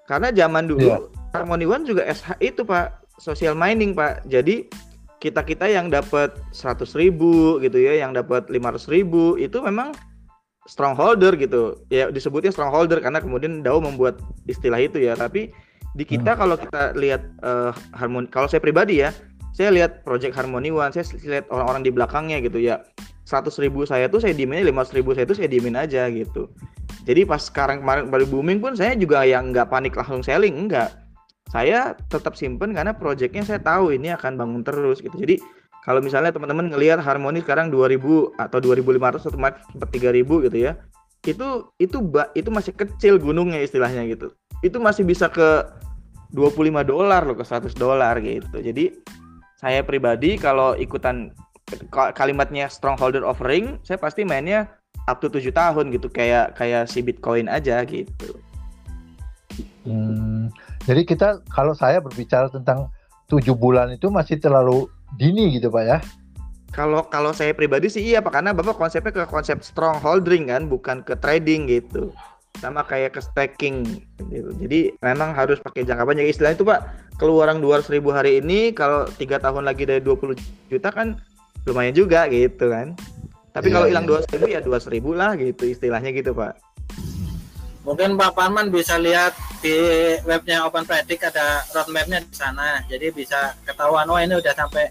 Karena 0.09 0.33
zaman 0.33 0.69
dulu 0.69 0.89
Iya. 0.89 0.99
Harmony 1.33 1.65
One 1.69 1.85
juga 1.85 2.05
SH 2.09 2.37
itu 2.41 2.65
Pak, 2.65 3.05
social 3.21 3.57
mining 3.57 3.93
Pak. 3.97 4.25
Jadi 4.29 4.69
kita 5.21 5.41
kita 5.47 5.71
yang 5.71 5.87
dapat 5.89 6.35
100.000 6.53 6.99
ribu 6.99 7.57
gitu 7.63 7.79
ya, 7.79 8.01
yang 8.01 8.13
dapat 8.13 8.49
500.000 8.49 8.91
ribu 8.93 9.37
itu 9.39 9.61
memang 9.63 9.93
strongholder 10.67 11.35
gitu. 11.39 11.79
Ya 11.91 12.09
disebutnya 12.09 12.55
strongholder 12.55 13.03
karena 13.03 13.19
kemudian 13.19 13.63
DAO 13.63 13.83
membuat 13.83 14.23
istilah 14.47 14.79
itu 14.79 15.03
ya. 15.03 15.19
Tapi 15.19 15.51
di 15.93 16.05
kita 16.09 16.39
kalau 16.39 16.57
kita 16.57 16.97
lihat 16.97 17.23
eh, 17.45 17.73
harmoni, 17.93 18.31
kalau 18.33 18.49
saya 18.49 18.63
pribadi 18.63 19.05
ya, 19.05 19.13
saya 19.53 19.69
lihat 19.69 20.01
project 20.03 20.33
Harmony 20.33 20.73
One, 20.73 20.97
saya 20.97 21.05
lihat 21.29 21.45
orang-orang 21.53 21.85
di 21.85 21.91
belakangnya 21.93 22.41
gitu 22.41 22.57
ya. 22.57 22.81
100.000 23.29 23.69
ribu 23.69 23.87
saya 23.87 24.11
tuh 24.11 24.19
saya 24.19 24.35
diemin, 24.35 24.67
500.000 24.67 24.99
ribu 24.99 25.11
saya 25.15 25.25
tuh 25.29 25.37
saya 25.39 25.49
diemin 25.49 25.77
aja 25.79 26.09
gitu. 26.11 26.51
Jadi 27.07 27.23
pas 27.29 27.39
sekarang 27.39 27.85
kemarin 27.85 28.11
baru 28.11 28.27
booming 28.27 28.59
pun 28.59 28.75
saya 28.75 28.97
juga 28.99 29.23
yang 29.23 29.53
nggak 29.53 29.69
panik 29.71 29.95
langsung 29.95 30.25
selling, 30.25 30.57
enggak. 30.57 30.91
Saya 31.53 31.93
tetap 32.09 32.33
simpen 32.35 32.73
karena 32.73 32.97
projectnya 32.97 33.45
saya 33.45 33.61
tahu 33.61 33.93
ini 33.93 34.09
akan 34.17 34.41
bangun 34.41 34.63
terus 34.65 35.05
gitu. 35.05 35.13
Jadi 35.15 35.37
kalau 35.83 35.99
misalnya 35.99 36.31
teman-teman 36.31 36.71
ngelihat 36.71 37.03
Harmony 37.03 37.43
sekarang 37.43 37.67
2000 37.75 38.39
atau 38.39 38.59
2500 38.63 39.27
atau 39.27 39.35
sampai 39.35 39.89
3000 39.91 40.47
gitu 40.47 40.59
ya. 40.63 40.79
Itu 41.27 41.75
itu 41.83 41.99
itu 42.39 42.49
masih 42.55 42.73
kecil 42.79 43.19
gunungnya 43.19 43.59
istilahnya 43.59 44.07
gitu. 44.07 44.31
Itu 44.63 44.79
masih 44.79 45.03
bisa 45.03 45.27
ke 45.27 45.67
25 46.31 46.87
dolar 46.87 47.27
loh 47.27 47.35
ke 47.35 47.43
100 47.43 47.75
dolar 47.75 48.15
gitu. 48.23 48.63
Jadi 48.63 48.95
saya 49.59 49.83
pribadi 49.83 50.39
kalau 50.39 50.79
ikutan 50.79 51.35
ka- 51.91 52.15
kalimatnya 52.15 52.71
strongholder 52.71 53.27
offering, 53.27 53.83
saya 53.83 53.99
pasti 53.99 54.23
mainnya 54.23 54.71
up 55.11 55.19
to 55.19 55.27
7 55.27 55.51
tahun 55.51 55.91
gitu 55.91 56.07
kayak 56.07 56.55
kayak 56.55 56.87
si 56.87 57.03
Bitcoin 57.03 57.51
aja 57.51 57.83
gitu. 57.83 58.39
Hmm, 59.83 60.47
jadi 60.87 61.03
kita 61.03 61.43
kalau 61.51 61.75
saya 61.75 61.99
berbicara 61.99 62.47
tentang 62.55 62.87
tujuh 63.27 63.59
bulan 63.59 63.91
itu 63.91 64.07
masih 64.15 64.39
terlalu 64.39 64.87
dini 65.17 65.57
gitu 65.57 65.69
pak 65.69 65.85
ya. 65.85 65.99
Kalau 66.73 67.05
kalau 67.05 67.37
saya 67.37 67.53
pribadi 67.53 67.93
sih 67.93 68.01
iya 68.01 68.25
Pak 68.25 68.33
karena 68.33 68.57
Bapak 68.57 68.81
konsepnya 68.81 69.13
ke 69.13 69.29
konsep 69.29 69.61
strongholding 69.61 70.49
kan 70.49 70.73
bukan 70.73 71.05
ke 71.05 71.13
trading 71.21 71.69
gitu. 71.69 72.09
Sama 72.65 72.81
kayak 72.89 73.13
ke 73.13 73.21
staking 73.21 73.85
gitu. 74.33 74.51
Jadi 74.57 74.97
memang 75.05 75.37
harus 75.37 75.61
pakai 75.61 75.85
jangka 75.85 76.09
panjang 76.09 76.33
istilah 76.33 76.57
itu 76.57 76.65
Pak. 76.65 76.81
Keluaran 77.21 77.61
200 77.61 77.93
ribu 77.93 78.09
hari 78.09 78.41
ini 78.41 78.73
kalau 78.73 79.05
tiga 79.21 79.37
tahun 79.37 79.69
lagi 79.69 79.85
dari 79.85 80.01
20 80.01 80.33
juta 80.73 80.89
kan 80.89 81.21
lumayan 81.69 81.93
juga 81.93 82.25
gitu 82.33 82.73
kan. 82.73 82.97
Tapi 83.53 83.69
Iya, 83.69 83.75
kalau 83.77 83.87
iya. 83.87 83.93
hilang 83.93 84.07
200 84.09 84.33
ribu 84.33 84.47
ya 84.49 84.61
200 84.65 84.95
ribu 84.97 85.11
lah 85.13 85.37
gitu 85.37 85.69
istilahnya 85.69 86.09
gitu 86.17 86.33
Pak. 86.33 86.57
Mungkin 87.85 88.17
Pak 88.17 88.33
Parman 88.33 88.73
bisa 88.73 88.97
lihat 88.97 89.37
di 89.61 89.77
webnya 90.25 90.65
Open 90.65 90.89
Predict 90.89 91.35
ada 91.35 91.61
roadmapnya 91.77 92.25
di 92.25 92.33
sana. 92.33 92.81
Jadi 92.89 93.13
bisa 93.13 93.53
ketahuan 93.69 94.09
oh 94.09 94.17
ini 94.17 94.41
udah 94.41 94.55
sampai 94.57 94.89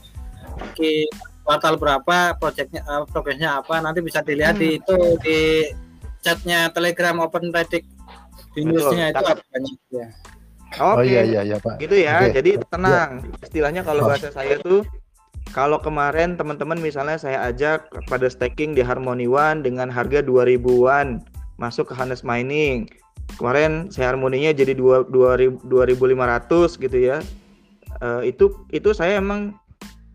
di 0.76 1.06
kuartal 1.42 1.76
berapa 1.76 2.38
proyeknya 2.38 2.82
eh, 2.82 3.04
progresnya 3.10 3.60
apa 3.60 3.82
nanti 3.82 4.00
bisa 4.00 4.22
dilihat 4.22 4.56
di 4.56 4.78
itu 4.78 4.98
di 5.26 5.68
chatnya 6.22 6.70
Telegram 6.70 7.18
Open 7.20 7.50
Predict 7.50 7.88
di 8.54 8.62
Betul, 8.62 8.78
newsnya 8.92 9.06
itu 9.10 9.18
cakep. 9.18 9.36
ada 9.38 9.44
banyak 9.50 9.76
ya. 9.90 10.08
Oh 10.80 10.96
Oke. 10.96 11.04
iya 11.08 11.22
iya 11.28 11.42
iya 11.44 11.58
pak. 11.60 11.76
Gitu 11.84 11.96
ya. 12.00 12.24
Oke. 12.24 12.32
Jadi 12.40 12.52
tenang. 12.72 13.10
Istilahnya 13.44 13.82
kalau 13.84 14.06
Oh. 14.06 14.08
bahasa 14.08 14.32
saya 14.32 14.56
tuh 14.62 14.88
kalau 15.52 15.82
kemarin 15.84 16.40
teman-teman 16.40 16.80
misalnya 16.80 17.20
saya 17.20 17.44
ajak 17.52 17.92
pada 18.08 18.32
staking 18.32 18.72
di 18.72 18.80
Harmony 18.80 19.28
One 19.28 19.66
dengan 19.66 19.92
harga 19.92 20.24
2000-an 20.24 21.20
masuk 21.60 21.92
ke 21.92 21.94
Harness 21.98 22.24
Mining. 22.24 22.88
Kemarin 23.36 23.92
saya 23.92 24.16
harmoninya 24.16 24.52
jadi 24.56 24.72
2 24.72 25.12
2000 25.12 25.60
2500 25.68 26.80
gitu 26.80 26.98
ya. 27.00 27.20
Eh, 28.00 28.32
itu 28.32 28.52
itu 28.72 28.96
saya 28.96 29.20
emang 29.20 29.56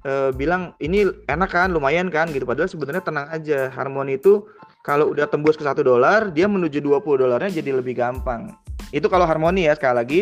eh, 0.06 0.30
bilang 0.30 0.78
ini 0.78 1.10
enak 1.26 1.50
kan, 1.50 1.68
lumayan 1.74 2.06
kan 2.08 2.30
gitu. 2.30 2.46
Padahal 2.46 2.70
sebenarnya 2.70 3.02
tenang 3.02 3.26
aja. 3.28 3.74
Harmony 3.74 4.16
itu 4.16 4.46
kalau 4.86 5.10
udah 5.10 5.26
tembus 5.26 5.58
ke 5.58 5.66
satu 5.66 5.82
dolar, 5.82 6.30
dia 6.30 6.46
menuju 6.46 6.78
20 6.78 7.02
dolarnya 7.26 7.50
jadi 7.50 7.74
lebih 7.74 7.98
gampang. 7.98 8.54
Itu 8.94 9.10
kalau 9.10 9.26
harmoni 9.26 9.66
ya 9.66 9.74
sekali 9.74 9.96
lagi 9.98 10.20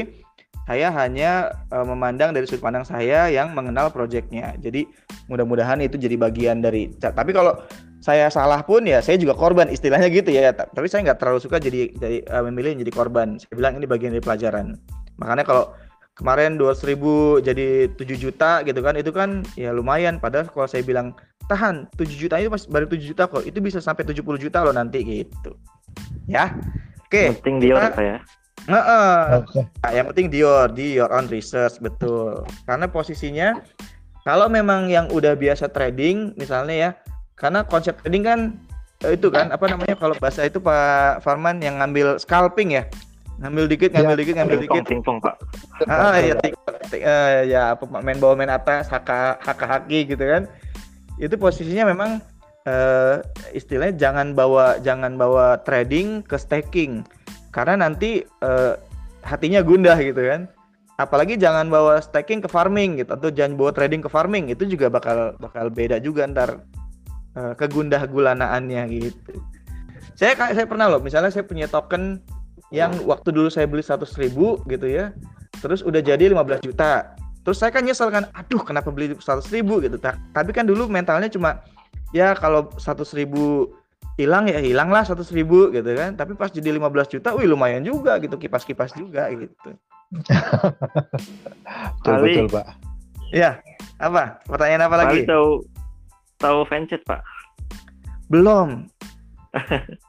saya 0.65 0.89
hanya 0.97 1.53
eh, 1.69 1.85
memandang 1.85 2.33
dari 2.33 2.49
sudut 2.49 2.65
pandang 2.65 2.89
saya 2.89 3.29
yang 3.29 3.53
mengenal 3.53 3.93
proyeknya. 3.93 4.57
Jadi 4.57 4.89
mudah-mudahan 5.29 5.85
itu 5.85 6.01
jadi 6.01 6.17
bagian 6.17 6.65
dari. 6.65 6.89
Tapi 6.97 7.31
kalau 7.37 7.61
saya 8.01 8.29
salah 8.29 8.61
pun 8.65 8.85
ya 8.85 9.01
saya 9.01 9.17
juga 9.21 9.37
korban 9.37 9.69
istilahnya 9.69 10.09
gitu 10.09 10.33
ya. 10.33 10.57
Ta- 10.57 10.69
Tapi 10.73 10.89
saya 10.89 11.05
nggak 11.13 11.21
terlalu 11.21 11.41
suka 11.45 11.61
jadi 11.61 11.93
jadi 12.01 12.25
eh, 12.25 12.43
memilih 12.49 12.81
jadi 12.81 12.93
korban. 12.93 13.37
Saya 13.37 13.53
bilang 13.53 13.77
ini 13.77 13.85
bagian 13.85 14.17
dari 14.17 14.25
pelajaran. 14.25 14.81
Makanya 15.21 15.45
kalau 15.45 15.71
kemarin 16.15 16.55
200.000 16.57 16.91
ribu 16.95 17.13
jadi 17.43 17.91
7 17.91 17.99
juta 18.15 18.63
gitu 18.63 18.79
kan 18.81 18.95
itu 18.95 19.11
kan 19.11 19.43
ya 19.59 19.75
lumayan 19.75 20.23
padahal 20.23 20.47
kalau 20.47 20.71
saya 20.71 20.87
bilang 20.87 21.11
tahan 21.51 21.91
7 21.99 22.07
juta 22.15 22.39
itu 22.39 22.49
masih 22.49 22.71
baru 22.71 22.87
7 22.87 23.03
juta 23.03 23.27
kok 23.27 23.43
itu 23.43 23.59
bisa 23.59 23.83
sampai 23.83 24.07
70 24.07 24.23
juta 24.39 24.63
loh 24.63 24.71
nanti 24.71 25.03
gitu 25.03 25.59
ya 26.31 26.55
oke 27.05 27.43
Penting 27.43 27.59
Dior 27.59 27.79
kita- 27.83 27.99
saya. 27.99 28.17
Heeh. 28.65 29.45
Oke. 29.45 29.61
Nah, 29.85 29.93
yang 29.93 30.07
penting 30.09 30.33
Dior, 30.33 30.73
di 30.73 30.97
your 30.97 31.13
own 31.13 31.29
research 31.29 31.77
betul. 31.85 32.49
Karena 32.65 32.89
posisinya 32.89 33.61
kalau 34.25 34.49
memang 34.49 34.89
yang 34.89 35.13
udah 35.13 35.37
biasa 35.37 35.69
trading 35.69 36.33
misalnya 36.41 36.73
ya, 36.73 36.91
karena 37.37 37.61
konsep 37.69 38.01
trading 38.01 38.25
kan 38.25 38.39
eh, 39.05 39.21
itu 39.21 39.29
kan 39.29 39.53
apa 39.53 39.69
namanya 39.69 40.01
kalau 40.01 40.17
bahasa 40.17 40.49
itu 40.49 40.65
Pak 40.65 41.21
Farman 41.21 41.61
yang 41.61 41.77
ngambil 41.77 42.17
scalping 42.17 42.73
ya. 42.73 42.89
Ngambil 43.35 43.65
dikit, 43.67 43.91
ngambil 43.91 44.17
dikit, 44.17 44.35
ngambil 44.39 44.59
dikit. 44.63 44.83
pingpong 44.87 45.19
Pak. 45.19 45.35
Ah 45.91 46.15
ya, 46.23 46.39
tik- 46.39 46.55
tik- 46.87 47.03
eh, 47.03 47.51
ya 47.51 47.75
apa 47.75 47.83
main 47.99 48.19
bawah 48.23 48.39
main 48.39 48.53
atas, 48.53 48.87
haka 48.87 49.43
haka 49.43 49.67
haki 49.67 50.07
gitu 50.07 50.23
kan. 50.23 50.47
Itu 51.19 51.35
posisinya 51.35 51.91
memang 51.91 52.23
eh, 52.63 53.19
istilahnya 53.51 53.99
jangan 53.99 54.39
bawa 54.39 54.79
jangan 54.81 55.19
bawa 55.19 55.59
trading 55.67 56.23
ke 56.23 56.39
staking 56.39 57.03
karena 57.51 57.91
nanti 57.91 58.23
eh, 58.23 58.75
hatinya 59.27 59.61
gundah 59.67 59.99
gitu 59.99 60.23
kan. 60.23 60.47
Apalagi 60.95 61.35
jangan 61.35 61.67
bawa 61.67 61.99
staking 61.99 62.39
ke 62.39 62.47
farming 62.47 63.03
gitu 63.03 63.19
atau 63.19 63.27
jangan 63.35 63.59
bawa 63.59 63.75
trading 63.75 63.99
ke 63.99 64.07
farming 64.07 64.55
itu 64.55 64.63
juga 64.63 64.87
bakal 64.87 65.35
bakal 65.43 65.67
beda 65.75 65.99
juga 65.99 66.23
ntar 66.31 66.63
eh, 67.35 67.55
kegundah 67.59 68.07
gulanaannya 68.07 68.83
gitu. 68.95 69.43
Saya 70.15 70.39
saya 70.39 70.71
pernah 70.71 70.87
loh, 70.87 71.03
misalnya 71.03 71.35
saya 71.35 71.43
punya 71.43 71.67
token 71.67 72.23
yang 72.75 72.91
waktu 73.07 73.31
dulu 73.31 73.47
saya 73.47 73.71
beli 73.71 73.87
100.000 73.87 74.03
ribu 74.19 74.59
gitu 74.67 74.91
ya, 74.91 75.15
terus 75.63 75.87
udah 75.87 76.03
jadi 76.03 76.27
15 76.27 76.67
juta. 76.67 77.15
Terus 77.45 77.61
saya 77.61 77.71
kan 77.71 77.85
nyesel 77.87 78.09
kan, 78.11 78.27
aduh 78.35 78.65
kenapa 78.67 78.91
beli 78.91 79.15
100 79.15 79.47
ribu 79.55 79.79
gitu. 79.79 79.95
Ta- 80.01 80.19
Tapi 80.35 80.51
kan 80.51 80.67
dulu 80.67 80.91
mentalnya 80.91 81.31
cuma 81.31 81.63
ya 82.11 82.35
kalau 82.35 82.73
100 82.81 83.05
ribu 83.15 83.71
hilang 84.19 84.47
ya 84.49 84.59
hilang 84.59 84.89
lah 84.91 85.07
100 85.07 85.23
ribu 85.31 85.71
gitu 85.71 85.87
kan. 85.95 86.19
Tapi 86.19 86.35
pas 86.35 86.51
jadi 86.51 86.75
15 86.75 87.15
juta, 87.15 87.31
wih 87.37 87.47
lumayan 87.47 87.85
juga 87.87 88.19
gitu, 88.19 88.35
kipas-kipas 88.35 88.97
juga 88.99 89.31
gitu. 89.31 89.71
Betul 92.01 92.15
Ali. 92.15 92.23
betul 92.23 92.47
pak. 92.53 92.67
Ya, 93.35 93.59
apa? 93.99 94.39
Pertanyaan 94.47 94.87
apa 94.87 94.95
Pak 94.95 95.01
lagi? 95.03 95.19
Ali 95.25 95.27
tahu 95.27 95.49
tahu 96.39 96.59
Fancet 96.69 97.03
Pak. 97.03 97.21
Belum. 98.31 98.87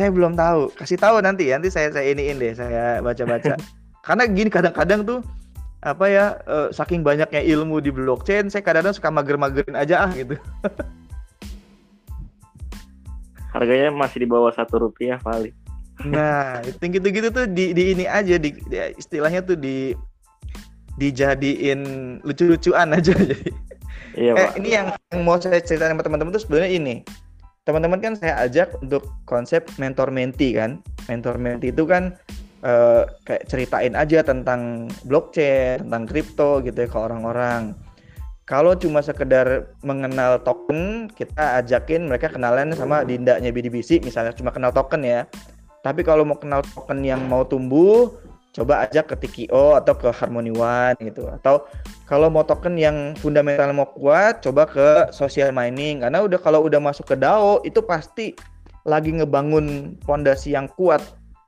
saya 0.00 0.08
belum 0.08 0.32
tahu. 0.32 0.72
Kasih 0.72 0.96
tahu 0.96 1.20
nanti 1.20 1.52
ya. 1.52 1.60
Nanti 1.60 1.68
saya 1.68 1.92
saya 1.92 2.08
iniin 2.08 2.40
deh, 2.40 2.56
saya 2.56 3.04
baca-baca. 3.04 3.60
Karena 4.06 4.24
gini 4.24 4.48
kadang-kadang 4.48 5.04
tuh 5.04 5.20
apa 5.84 6.04
ya 6.08 6.40
eh, 6.48 6.68
saking 6.72 7.04
banyaknya 7.04 7.44
ilmu 7.44 7.84
di 7.84 7.92
blockchain, 7.92 8.48
saya 8.48 8.64
kadang-kadang 8.64 8.96
suka 8.96 9.12
mager-magerin 9.12 9.76
aja 9.76 10.08
ah 10.08 10.12
gitu. 10.16 10.40
Harganya 13.52 13.92
masih 13.92 14.24
di 14.24 14.28
bawah 14.30 14.48
satu 14.56 14.88
rupiah 14.88 15.20
paling. 15.20 15.52
Nah, 16.08 16.64
itu 16.64 16.80
gitu-gitu 16.80 17.28
tuh 17.28 17.44
di, 17.44 17.76
di 17.76 17.92
ini 17.92 18.08
aja 18.08 18.40
di, 18.40 18.56
di 18.56 18.76
istilahnya 18.96 19.44
tuh 19.44 19.60
di 19.60 19.92
dijadiin 20.96 21.80
lucu-lucuan 22.24 22.96
aja 22.96 23.12
jadi. 23.12 23.36
Iya, 24.10 24.34
Eh, 24.34 24.42
Pak. 24.42 24.58
ini 24.58 24.68
yang, 24.74 24.90
yang 25.14 25.22
mau 25.22 25.38
saya 25.38 25.62
ceritain 25.62 25.94
sama 25.94 26.02
teman-teman 26.02 26.34
tuh 26.34 26.42
sebenarnya 26.42 26.70
ini. 26.74 27.06
Teman-teman 27.68 28.00
kan 28.00 28.14
saya 28.16 28.40
ajak 28.40 28.80
untuk 28.80 29.04
konsep 29.28 29.68
mentor 29.76 30.08
menti 30.08 30.56
kan. 30.56 30.80
Mentor 31.12 31.36
menti 31.36 31.68
itu 31.68 31.84
kan 31.84 32.16
eh, 32.64 33.04
kayak 33.28 33.44
ceritain 33.52 33.92
aja 33.92 34.24
tentang 34.24 34.88
blockchain, 35.04 35.84
tentang 35.84 36.04
kripto 36.08 36.64
gitu 36.64 36.76
ya 36.84 36.88
ke 36.88 36.98
orang-orang. 36.98 37.76
Kalau 38.48 38.74
cuma 38.74 38.98
sekedar 38.98 39.70
mengenal 39.86 40.42
token, 40.42 41.06
kita 41.14 41.62
ajakin 41.62 42.10
mereka 42.10 42.34
kenalan 42.34 42.74
sama 42.74 43.06
dindanya 43.06 43.54
BDBC 43.54 44.02
misalnya 44.02 44.34
cuma 44.34 44.50
kenal 44.50 44.74
token 44.74 45.06
ya. 45.06 45.28
Tapi 45.86 46.02
kalau 46.02 46.26
mau 46.26 46.36
kenal 46.36 46.66
token 46.66 47.06
yang 47.06 47.24
mau 47.30 47.46
tumbuh, 47.46 48.10
coba 48.50 48.82
ajak 48.86 49.14
ke 49.14 49.14
TKO 49.26 49.78
atau 49.78 49.94
ke 49.94 50.10
Harmony 50.10 50.50
One 50.50 50.98
gitu. 50.98 51.30
Atau 51.30 51.66
kalau 52.10 52.26
mau 52.26 52.42
token 52.42 52.74
yang 52.74 53.14
fundamental 53.18 53.70
mau 53.70 53.86
kuat, 53.94 54.42
coba 54.42 54.66
ke 54.66 54.88
social 55.14 55.54
mining 55.54 56.02
karena 56.02 56.18
udah 56.22 56.38
kalau 56.42 56.66
udah 56.66 56.82
masuk 56.82 57.14
ke 57.14 57.16
DAO 57.18 57.62
itu 57.62 57.78
pasti 57.82 58.34
lagi 58.82 59.14
ngebangun 59.14 59.96
fondasi 60.02 60.58
yang 60.58 60.66
kuat 60.74 61.02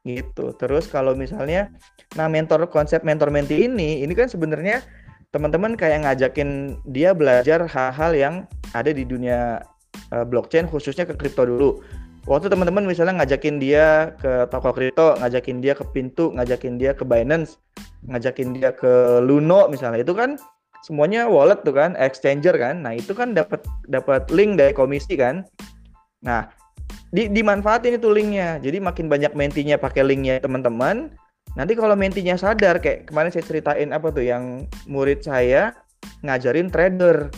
gitu. 0.06 0.54
Terus 0.58 0.86
kalau 0.86 1.14
misalnya 1.18 1.70
nah 2.14 2.28
mentor 2.28 2.68
konsep 2.68 3.02
mentor 3.02 3.32
menti 3.32 3.66
ini 3.66 4.04
ini 4.04 4.12
kan 4.12 4.28
sebenarnya 4.28 4.84
teman-teman 5.32 5.74
kayak 5.80 6.04
ngajakin 6.04 6.76
dia 6.92 7.16
belajar 7.16 7.64
hal-hal 7.64 8.12
yang 8.12 8.34
ada 8.76 8.92
di 8.92 9.02
dunia 9.02 9.64
eh, 10.12 10.24
blockchain 10.28 10.68
khususnya 10.68 11.08
ke 11.08 11.18
kripto 11.18 11.48
dulu. 11.48 11.82
Waktu 12.22 12.54
teman-teman 12.54 12.86
misalnya 12.86 13.18
ngajakin 13.18 13.58
dia 13.58 14.14
ke 14.22 14.46
toko 14.46 14.70
kripto, 14.70 15.18
ngajakin 15.18 15.58
dia 15.58 15.74
ke 15.74 15.82
Pintu, 15.90 16.30
ngajakin 16.30 16.78
dia 16.78 16.94
ke 16.94 17.02
Binance, 17.02 17.58
ngajakin 18.06 18.54
dia 18.54 18.70
ke 18.70 19.18
Luno 19.18 19.66
misalnya 19.66 20.06
itu 20.06 20.14
kan 20.14 20.38
semuanya 20.86 21.26
wallet 21.26 21.66
tuh 21.66 21.74
kan, 21.74 21.98
exchanger 21.98 22.54
kan. 22.54 22.82
Nah, 22.86 22.94
itu 22.94 23.10
kan 23.10 23.34
dapat 23.34 23.66
dapat 23.90 24.30
link 24.30 24.54
dari 24.54 24.70
komisi 24.70 25.18
kan. 25.18 25.42
Nah, 26.22 26.46
di, 27.10 27.26
dimanfaatin 27.26 27.98
itu 27.98 28.06
linknya. 28.10 28.62
Jadi 28.62 28.78
makin 28.78 29.10
banyak 29.10 29.34
mentinya 29.34 29.74
pakai 29.74 30.06
linknya 30.06 30.38
teman-teman. 30.38 31.10
Nanti 31.58 31.74
kalau 31.74 31.98
mentinya 31.98 32.38
sadar 32.38 32.78
kayak 32.78 33.10
kemarin 33.10 33.34
saya 33.34 33.44
ceritain 33.44 33.90
apa 33.90 34.14
tuh 34.14 34.24
yang 34.24 34.66
murid 34.86 35.26
saya 35.26 35.74
ngajarin 36.22 36.70
trader. 36.70 37.34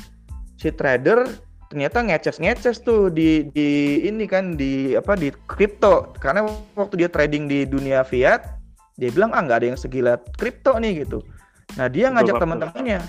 Si 0.61 0.69
trader 0.71 1.25
ternyata 1.73 2.05
ngeces-ngeces 2.05 2.85
tuh 2.85 3.09
di 3.09 3.49
di 3.53 4.01
ini 4.05 4.29
kan 4.29 4.55
di 4.55 4.95
apa 4.95 5.17
di 5.17 5.33
kripto 5.49 6.13
karena 6.21 6.45
waktu 6.77 7.05
dia 7.05 7.09
trading 7.09 7.49
di 7.49 7.65
dunia 7.65 8.05
fiat 8.05 8.65
dia 8.95 9.11
bilang 9.11 9.35
ah 9.35 9.43
nggak 9.43 9.59
ada 9.63 9.67
yang 9.75 9.79
segila 9.79 10.15
kripto 10.39 10.79
nih 10.79 11.03
gitu. 11.07 11.19
Nah, 11.75 11.91
dia 11.91 12.11
ngajak 12.15 12.39
teman-temannya 12.39 13.01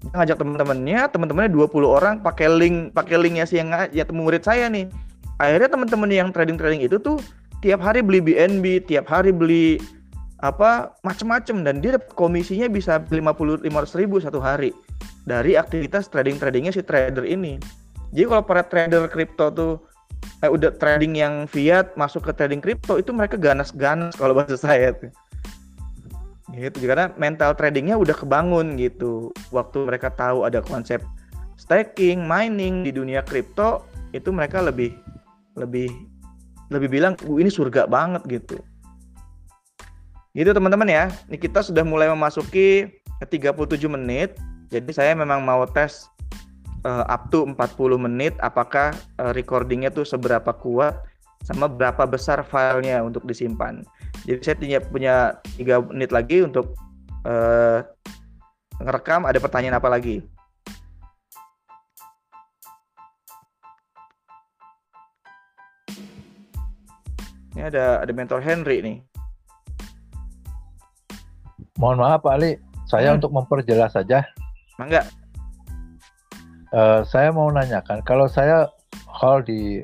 Dia 0.00 0.14
ngajak 0.16 0.36
teman-temannya, 0.40 1.00
teman-temannya 1.12 1.50
20 1.52 1.84
orang 1.84 2.14
pakai 2.24 2.48
link 2.48 2.96
pakai 2.96 3.20
linknya 3.20 3.44
si 3.44 3.60
yang 3.60 3.70
ya 3.92 4.02
murid 4.08 4.42
saya 4.42 4.66
nih. 4.72 4.88
Akhirnya 5.36 5.68
teman-teman 5.68 6.10
yang 6.10 6.28
trading-trading 6.32 6.82
itu 6.84 6.96
tuh 6.96 7.20
tiap 7.60 7.84
hari 7.84 8.00
beli 8.00 8.24
BNB, 8.24 8.88
tiap 8.88 9.06
hari 9.06 9.30
beli 9.30 9.76
apa 10.40 10.96
macem-macem 11.04 11.60
dan 11.60 11.84
dia 11.84 12.00
komisinya 12.16 12.64
bisa 12.72 12.96
50 13.12 13.60
500 13.60 14.00
ribu 14.00 14.16
satu 14.24 14.40
hari 14.40 14.72
dari 15.28 15.52
aktivitas 15.54 16.08
trading-tradingnya 16.08 16.72
si 16.72 16.80
trader 16.80 17.28
ini. 17.28 17.60
Jadi 18.10 18.26
kalau 18.26 18.42
para 18.42 18.62
trader 18.66 19.06
kripto 19.06 19.50
tuh 19.54 19.72
eh, 20.42 20.50
udah 20.50 20.74
trading 20.76 21.14
yang 21.14 21.46
fiat 21.46 21.94
masuk 21.94 22.26
ke 22.26 22.32
trading 22.34 22.58
kripto 22.58 22.98
itu 22.98 23.14
mereka 23.14 23.38
ganas-ganas 23.38 24.18
kalau 24.18 24.34
bahasa 24.34 24.58
saya 24.66 24.90
tuh. 24.94 25.10
Gitu 26.50 26.82
karena 26.82 27.14
mental 27.14 27.54
tradingnya 27.54 27.94
udah 27.94 28.14
kebangun 28.14 28.74
gitu. 28.74 29.30
Waktu 29.54 29.86
mereka 29.86 30.10
tahu 30.10 30.42
ada 30.42 30.58
konsep 30.58 30.98
staking, 31.54 32.26
mining 32.26 32.82
di 32.82 32.90
dunia 32.90 33.22
kripto 33.22 33.86
itu 34.10 34.34
mereka 34.34 34.58
lebih 34.58 34.90
lebih 35.54 35.86
lebih 36.74 36.88
bilang 36.90 37.14
"Uh, 37.22 37.38
ini 37.38 37.46
surga 37.46 37.86
banget 37.86 38.26
gitu. 38.26 38.58
Gitu 40.34 40.50
teman-teman 40.50 40.90
ya. 40.90 41.04
Ini 41.30 41.38
kita 41.38 41.62
sudah 41.62 41.86
mulai 41.86 42.10
memasuki 42.10 42.90
ke 43.22 43.26
37 43.30 43.86
menit. 43.86 44.34
Jadi 44.70 44.90
saya 44.90 45.14
memang 45.14 45.42
mau 45.42 45.62
tes 45.70 46.09
eh, 46.84 47.04
up 47.06 47.28
to 47.28 47.44
40 47.44 47.56
menit 48.00 48.34
apakah 48.40 48.92
eh, 49.20 49.32
recordingnya 49.32 49.92
tuh 49.92 50.04
seberapa 50.04 50.50
kuat 50.52 50.96
sama 51.40 51.72
berapa 51.72 52.04
besar 52.04 52.44
filenya 52.44 53.00
untuk 53.00 53.24
disimpan. 53.24 53.80
Jadi 54.28 54.40
saya 54.44 54.56
punya 54.60 54.78
punya 54.84 55.14
tiga 55.56 55.80
menit 55.80 56.10
lagi 56.12 56.44
untuk 56.44 56.76
eh, 57.24 57.80
ngerekam. 58.80 59.24
Ada 59.24 59.38
pertanyaan 59.40 59.80
apa 59.80 59.88
lagi? 59.88 60.20
Ini 67.56 67.66
ada 67.66 68.00
ada 68.06 68.12
mentor 68.14 68.40
Henry 68.40 68.78
nih. 68.80 68.98
Mohon 71.76 71.98
maaf 72.04 72.20
Pak 72.22 72.32
Ali, 72.36 72.60
saya 72.86 73.10
Hmm. 73.12 73.16
untuk 73.18 73.32
memperjelas 73.32 73.96
saja. 73.96 74.24
Mangga. 74.76 75.19
Eh, 76.70 77.00
saya 77.02 77.34
mau 77.34 77.50
nanyakan, 77.50 77.98
kalau 78.06 78.30
saya 78.30 78.70
hold 79.10 79.50
di 79.50 79.82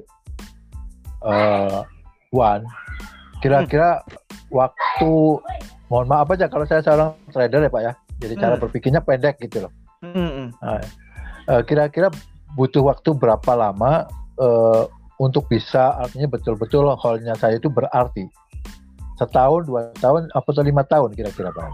eh, 1.27 1.81
One, 2.31 2.63
kira-kira 3.43 4.07
waktu, 4.55 5.43
mohon 5.91 6.07
maaf 6.07 6.31
aja 6.31 6.47
kalau 6.47 6.63
saya 6.63 6.83
seorang 6.87 7.11
trader 7.35 7.67
ya 7.67 7.71
Pak 7.71 7.83
ya, 7.83 7.93
jadi 8.23 8.35
cara 8.39 8.55
Hmm. 8.55 8.63
berpikirnya 8.63 9.03
pendek 9.03 9.43
gitu 9.43 9.67
loh. 9.67 9.73
Mm-mm. 10.07 10.55
Eh, 10.63 11.63
kira-kira 11.67 12.11
butuh 12.55 12.87
waktu 12.87 13.11
berapa 13.19 13.53
lama 13.59 14.07
eh, 14.39 14.83
untuk 15.19 15.51
bisa 15.51 15.97
artinya 15.99 16.31
betul-betul 16.31 16.87
holdnya 16.95 17.35
saya 17.35 17.59
itu 17.59 17.67
berarti 17.67 18.31
setahun, 19.19 19.65
dua 19.67 19.91
tahun, 19.99 20.29
apa 20.37 20.49
atau 20.53 20.63
lima 20.63 20.85
tahun 20.85 21.17
kira-kira 21.17 21.51
Pak? 21.51 21.67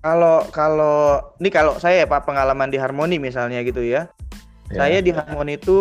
Kalau 0.00 0.44
kalau 0.54 1.20
ini 1.42 1.48
kalau 1.50 1.76
saya 1.76 2.04
ya 2.04 2.06
Pak 2.06 2.28
pengalaman 2.28 2.70
di 2.70 2.78
Harmoni 2.78 3.18
misalnya 3.18 3.64
gitu 3.66 3.82
ya. 3.82 4.06
Ya. 4.70 4.86
Saya 4.86 4.98
di 5.02 5.10
Harmoni 5.10 5.58
itu 5.58 5.78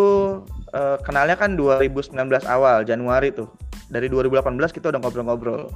eh, 0.74 0.98
kenalnya 1.06 1.38
kan 1.38 1.54
2019 1.54 2.18
awal 2.50 2.82
Januari 2.82 3.30
tuh. 3.30 3.46
Dari 3.94 4.10
2018 4.10 4.58
kita 4.74 4.90
udah 4.90 5.00
ngobrol-ngobrol. 5.02 5.70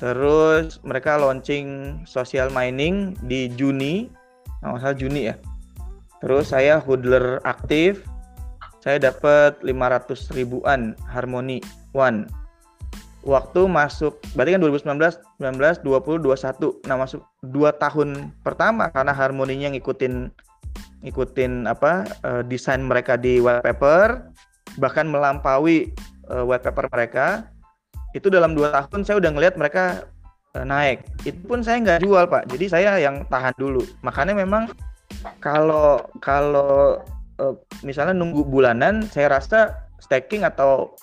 Terus 0.00 0.80
mereka 0.84 1.16
launching 1.16 2.00
social 2.04 2.48
mining 2.52 3.16
di 3.24 3.48
Juni, 3.52 4.12
nggak 4.60 4.96
Juni 5.00 5.32
ya. 5.32 5.36
Terus 6.24 6.52
saya 6.52 6.80
hodler 6.80 7.40
aktif, 7.44 8.04
saya 8.80 9.00
dapat 9.00 9.60
500 9.60 10.32
ribuan 10.36 10.96
Harmoni 11.08 11.60
One. 11.92 12.28
Waktu 13.24 13.64
masuk, 13.64 14.20
berarti 14.36 14.56
kan 14.56 14.60
2019, 14.60 15.20
19, 15.40 15.80
20, 15.80 16.20
21. 16.20 16.84
Nah 16.84 16.96
masuk 17.00 17.24
dua 17.40 17.72
tahun 17.72 18.36
pertama 18.44 18.92
karena 18.92 19.16
harmoninya 19.16 19.72
ngikutin 19.72 20.28
ngikutin 21.04 21.68
apa 21.68 22.08
eh, 22.24 22.42
desain 22.48 22.80
mereka 22.80 23.20
di 23.20 23.38
white 23.38 23.62
paper 23.62 24.32
bahkan 24.80 25.06
melampaui 25.06 25.92
eh, 26.30 26.44
white 26.44 26.64
paper 26.64 26.88
mereka. 26.90 27.26
Itu 28.14 28.30
dalam 28.30 28.54
dua 28.54 28.86
tahun 28.86 29.02
saya 29.02 29.18
udah 29.18 29.30
ngelihat 29.34 29.54
mereka 29.60 30.08
eh, 30.56 30.64
naik. 30.66 31.04
Itu 31.28 31.38
pun 31.44 31.60
saya 31.62 31.82
nggak 31.82 32.02
jual 32.02 32.24
pak. 32.26 32.48
Jadi 32.50 32.66
saya 32.70 32.90
yang 32.98 33.26
tahan 33.28 33.54
dulu. 33.60 33.84
Makanya 34.02 34.34
memang 34.34 34.70
kalau 35.38 36.02
kalau 36.24 36.98
eh, 37.38 37.54
misalnya 37.84 38.16
nunggu 38.16 38.42
bulanan 38.46 39.04
saya 39.12 39.36
rasa 39.38 39.84
staking 40.02 40.44
atau 40.44 40.96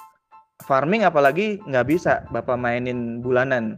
farming 0.66 1.06
apalagi 1.06 1.58
nggak 1.66 1.88
bisa 1.88 2.26
bapak 2.34 2.58
mainin 2.58 3.22
bulanan. 3.22 3.78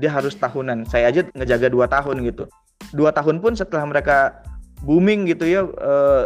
Dia 0.00 0.08
harus 0.16 0.32
tahunan. 0.34 0.88
Saya 0.88 1.12
aja 1.12 1.20
ngejaga 1.36 1.68
dua 1.68 1.84
tahun 1.84 2.24
gitu. 2.24 2.48
Dua 2.96 3.12
tahun 3.12 3.44
pun 3.44 3.52
setelah 3.52 3.84
mereka 3.84 4.40
booming 4.82 5.28
gitu 5.28 5.44
ya 5.46 5.62
eh, 5.66 6.24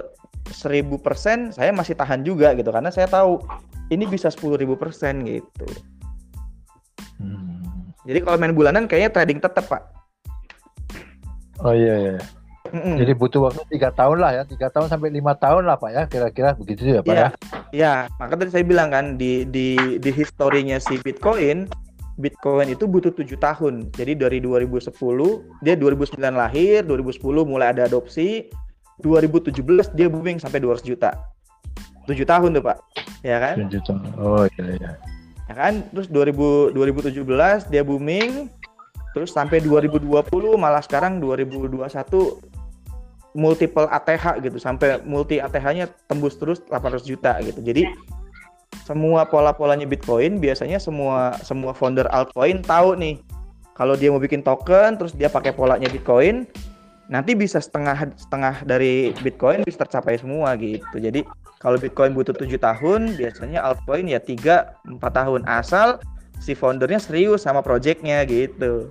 seribu 0.53 1.01
persen 1.01 1.51
saya 1.51 1.73
masih 1.73 1.97
tahan 1.97 2.23
juga 2.23 2.53
gitu 2.55 2.69
karena 2.71 2.93
saya 2.93 3.09
tahu 3.09 3.41
ini 3.89 4.05
bisa 4.09 4.29
sepuluh 4.29 4.59
ribu 4.59 4.75
persen 4.79 5.25
gitu 5.27 5.67
Hmm. 7.15 7.95
jadi 8.03 8.27
kalau 8.27 8.37
main 8.43 8.53
bulanan 8.53 8.91
kayaknya 8.91 9.15
trading 9.15 9.39
tetap 9.39 9.71
pak 9.71 9.95
Oh 11.63 11.73
iya, 11.73 11.95
iya. 11.97 12.17
Mm-mm. 12.75 12.99
Jadi 12.99 13.13
butuh 13.15 13.47
waktu 13.47 13.63
tiga 13.71 13.95
tahun 13.95 14.19
lah 14.19 14.31
ya, 14.35 14.43
tiga 14.49 14.67
tahun 14.73 14.91
sampai 14.91 15.13
lima 15.15 15.37
tahun 15.39 15.69
lah 15.69 15.79
Pak 15.79 15.91
ya, 15.95 16.03
kira-kira 16.11 16.57
begitu 16.59 16.99
ya 16.99 17.01
Pak 17.05 17.15
Iya, 17.15 17.21
ya. 17.23 17.29
ya 17.71 17.95
maka 18.19 18.35
tadi 18.35 18.51
saya 18.51 18.65
bilang 18.67 18.91
kan 18.91 19.15
di 19.15 19.47
di 19.47 19.79
di 20.03 20.11
historinya 20.11 20.81
si 20.83 20.99
Bitcoin 20.99 21.71
Bitcoin 22.15 22.71
itu 22.71 22.87
butuh 22.87 23.11
tujuh 23.11 23.39
tahun. 23.43 23.91
Jadi 23.91 24.15
dari 24.15 24.39
2010 24.39 24.95
dia 25.67 25.75
2009 25.75 26.15
lahir, 26.31 26.87
2010 26.87 27.19
mulai 27.43 27.75
ada 27.75 27.91
adopsi, 27.91 28.47
2017 29.03 29.91
dia 29.99 30.07
booming 30.07 30.39
sampai 30.39 30.63
200 30.63 30.85
juta. 30.87 31.11
tujuh 32.05 32.29
tahun 32.29 32.61
tuh 32.61 32.65
pak 32.69 32.79
ya 33.25 33.41
kan 33.41 33.65
Tujuh 33.65 33.81
tahun. 33.89 34.01
Oh 34.21 34.45
iya 34.45 34.65
iya. 34.77 34.91
ya 35.49 35.55
kan 35.57 35.81
terus 35.89 36.13
2000 36.13 36.77
2017 36.77 37.73
dia 37.73 37.81
booming 37.81 38.53
terus 39.17 39.33
sampai 39.33 39.65
2020 39.65 40.05
malah 40.61 40.85
sekarang 40.85 41.17
2021 41.17 41.81
multiple 43.35 43.89
ATH 43.89 44.45
gitu 44.45 44.61
sampai 44.61 45.01
multi 45.03 45.41
ATH-nya 45.41 45.89
tembus 46.07 46.37
terus 46.37 46.61
800 46.69 47.09
juta 47.09 47.41
gitu 47.41 47.65
jadi 47.65 47.89
semua 48.83 49.23
pola-polanya 49.31 49.87
Bitcoin 49.87 50.43
biasanya 50.43 50.83
semua 50.83 51.39
semua 51.47 51.71
founder 51.71 52.11
altcoin 52.11 52.61
tahu 52.67 52.99
nih. 52.99 53.23
Kalau 53.75 53.95
dia 53.95 54.11
mau 54.11 54.23
bikin 54.23 54.43
token 54.43 54.99
terus 54.99 55.15
dia 55.15 55.31
pakai 55.31 55.55
polanya 55.55 55.87
Bitcoin 55.87 56.47
nanti 57.07 57.37
bisa 57.37 57.63
setengah 57.63 58.11
setengah 58.17 58.65
dari 58.67 59.15
Bitcoin 59.23 59.63
bisa 59.63 59.87
tercapai 59.87 60.19
semua 60.19 60.59
gitu. 60.59 60.97
Jadi 60.99 61.23
kalau 61.63 61.79
Bitcoin 61.79 62.13
butuh 62.13 62.35
tujuh 62.35 62.59
tahun 62.59 63.15
biasanya 63.15 63.63
altcoin 63.63 64.11
ya 64.11 64.19
tiga 64.19 64.75
empat 64.89 65.13
tahun. 65.15 65.47
Asal 65.47 66.03
si 66.43 66.53
foundernya 66.59 66.99
serius 66.99 67.47
sama 67.47 67.63
projectnya 67.63 68.27
gitu 68.27 68.91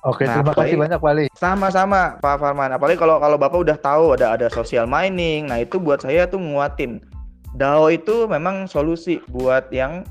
Oke, 0.00 0.24
Nah, 0.24 0.40
terima 0.40 0.56
kasih 0.56 0.76
banyak 0.80 1.00
Wali. 1.04 1.24
sama-sama 1.36 2.16
Pak 2.24 2.40
Farman. 2.40 2.72
Apalagi 2.72 2.96
kalau 2.96 3.20
kalau 3.20 3.36
Bapak 3.36 3.60
udah 3.60 3.76
tahu 3.76 4.16
ada 4.16 4.32
ada 4.32 4.48
social 4.48 4.88
mining 4.88 5.52
nah 5.52 5.60
itu 5.60 5.76
buat 5.76 6.00
saya 6.00 6.24
tuh 6.24 6.40
nguatin. 6.40 7.04
DAO 7.52 7.92
itu 7.92 8.24
memang 8.24 8.64
solusi 8.64 9.20
buat 9.28 9.68
yang 9.68 10.08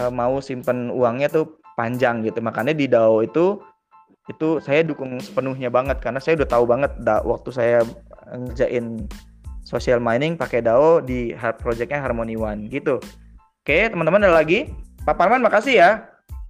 eh, 0.00 0.08
mau 0.08 0.40
simpen 0.40 0.88
uangnya 0.88 1.28
tuh 1.28 1.60
panjang 1.76 2.24
gitu. 2.24 2.40
Makanya 2.40 2.72
di 2.72 2.88
DAO 2.88 3.20
itu 3.20 3.60
itu 4.32 4.64
saya 4.64 4.80
dukung 4.80 5.20
sepenuhnya 5.20 5.68
banget. 5.68 6.00
Karena 6.00 6.24
saya 6.24 6.40
udah 6.40 6.48
tahu 6.48 6.64
banget 6.64 6.92
da, 7.04 7.20
waktu 7.20 7.52
saya 7.52 7.78
ngerjain 8.32 9.04
social 9.60 10.00
mining 10.00 10.40
pakai 10.40 10.64
DAO 10.64 11.04
di 11.04 11.36
projectnya 11.60 12.00
Harmony 12.00 12.40
One 12.40 12.72
gitu. 12.72 12.96
Oke 13.60 13.92
teman-teman 13.92 14.24
ada 14.24 14.40
lagi? 14.40 14.72
Pak 15.04 15.20
Farman 15.20 15.44
makasih 15.44 15.76
ya 15.76 15.90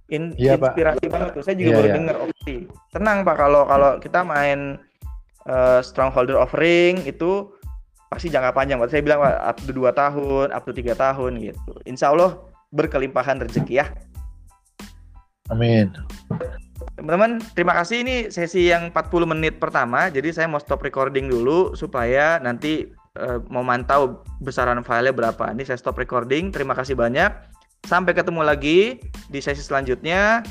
In- 0.09 0.33
Pak. 0.33 0.73
inspirasi 0.73 1.05
banget 1.05 1.29
tuh 1.37 1.43
saya 1.45 1.55
juga 1.55 1.69
Iya, 1.69 1.77
baru 1.77 1.87
iya. 1.87 1.95
dengar 1.95 2.15
opsi 2.25 2.55
tenang 2.89 3.17
pak 3.21 3.35
kalau 3.37 3.61
kalau 3.69 3.91
kita 4.01 4.19
main 4.25 4.81
eh, 5.45 5.79
strongholder 5.85 6.37
offering 6.37 7.05
itu 7.05 7.53
pasti 8.09 8.33
jangka 8.33 8.57
panjang 8.57 8.81
Pak. 8.81 8.89
saya 8.89 9.05
bilang 9.05 9.21
Pak, 9.21 9.35
up 9.37 9.57
to 9.61 9.69
2 9.69 9.93
tahun 9.93 10.47
up 10.49 10.63
to 10.65 10.73
3 10.73 10.97
tahun 10.97 11.31
gitu 11.37 11.71
insya 11.85 12.09
Allah 12.09 12.41
berkelimpahan 12.73 13.37
rezeki 13.37 13.73
ya 13.77 13.85
Amin. 15.49 15.89
teman-teman 16.97 17.41
terima 17.57 17.73
kasih 17.77 18.03
ini 18.05 18.15
sesi 18.29 18.69
yang 18.69 18.89
40 18.93 19.29
menit 19.29 19.57
pertama 19.57 20.09
jadi 20.09 20.29
saya 20.33 20.47
mau 20.49 20.61
stop 20.61 20.81
recording 20.81 21.29
dulu 21.29 21.73
supaya 21.73 22.37
nanti 22.41 22.85
eh, 23.17 23.37
mau 23.49 23.61
mantau 23.65 24.21
besaran 24.41 24.81
filenya 24.81 25.13
berapa 25.13 25.49
ini 25.53 25.65
saya 25.65 25.77
stop 25.77 25.97
recording 25.97 26.49
terima 26.53 26.73
kasih 26.77 26.93
banyak 26.93 27.29
sampai 27.87 28.11
ketemu 28.15 28.41
lagi 28.43 28.99
di 29.31 29.39
sesi 29.39 29.63
selanjutnya 29.63 30.43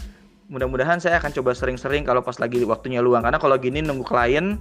mudah-mudahan 0.49 0.97
saya 0.97 1.20
akan 1.20 1.33
coba 1.37 1.53
sering-sering 1.53 2.09
kalau 2.09 2.24
pas 2.24 2.41
lagi 2.41 2.64
waktunya 2.64 3.05
luang 3.05 3.20
karena 3.20 3.37
kalau 3.37 3.57
gini 3.61 3.85
nunggu 3.85 4.07
klien 4.07 4.57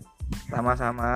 sama-sama 0.47 1.11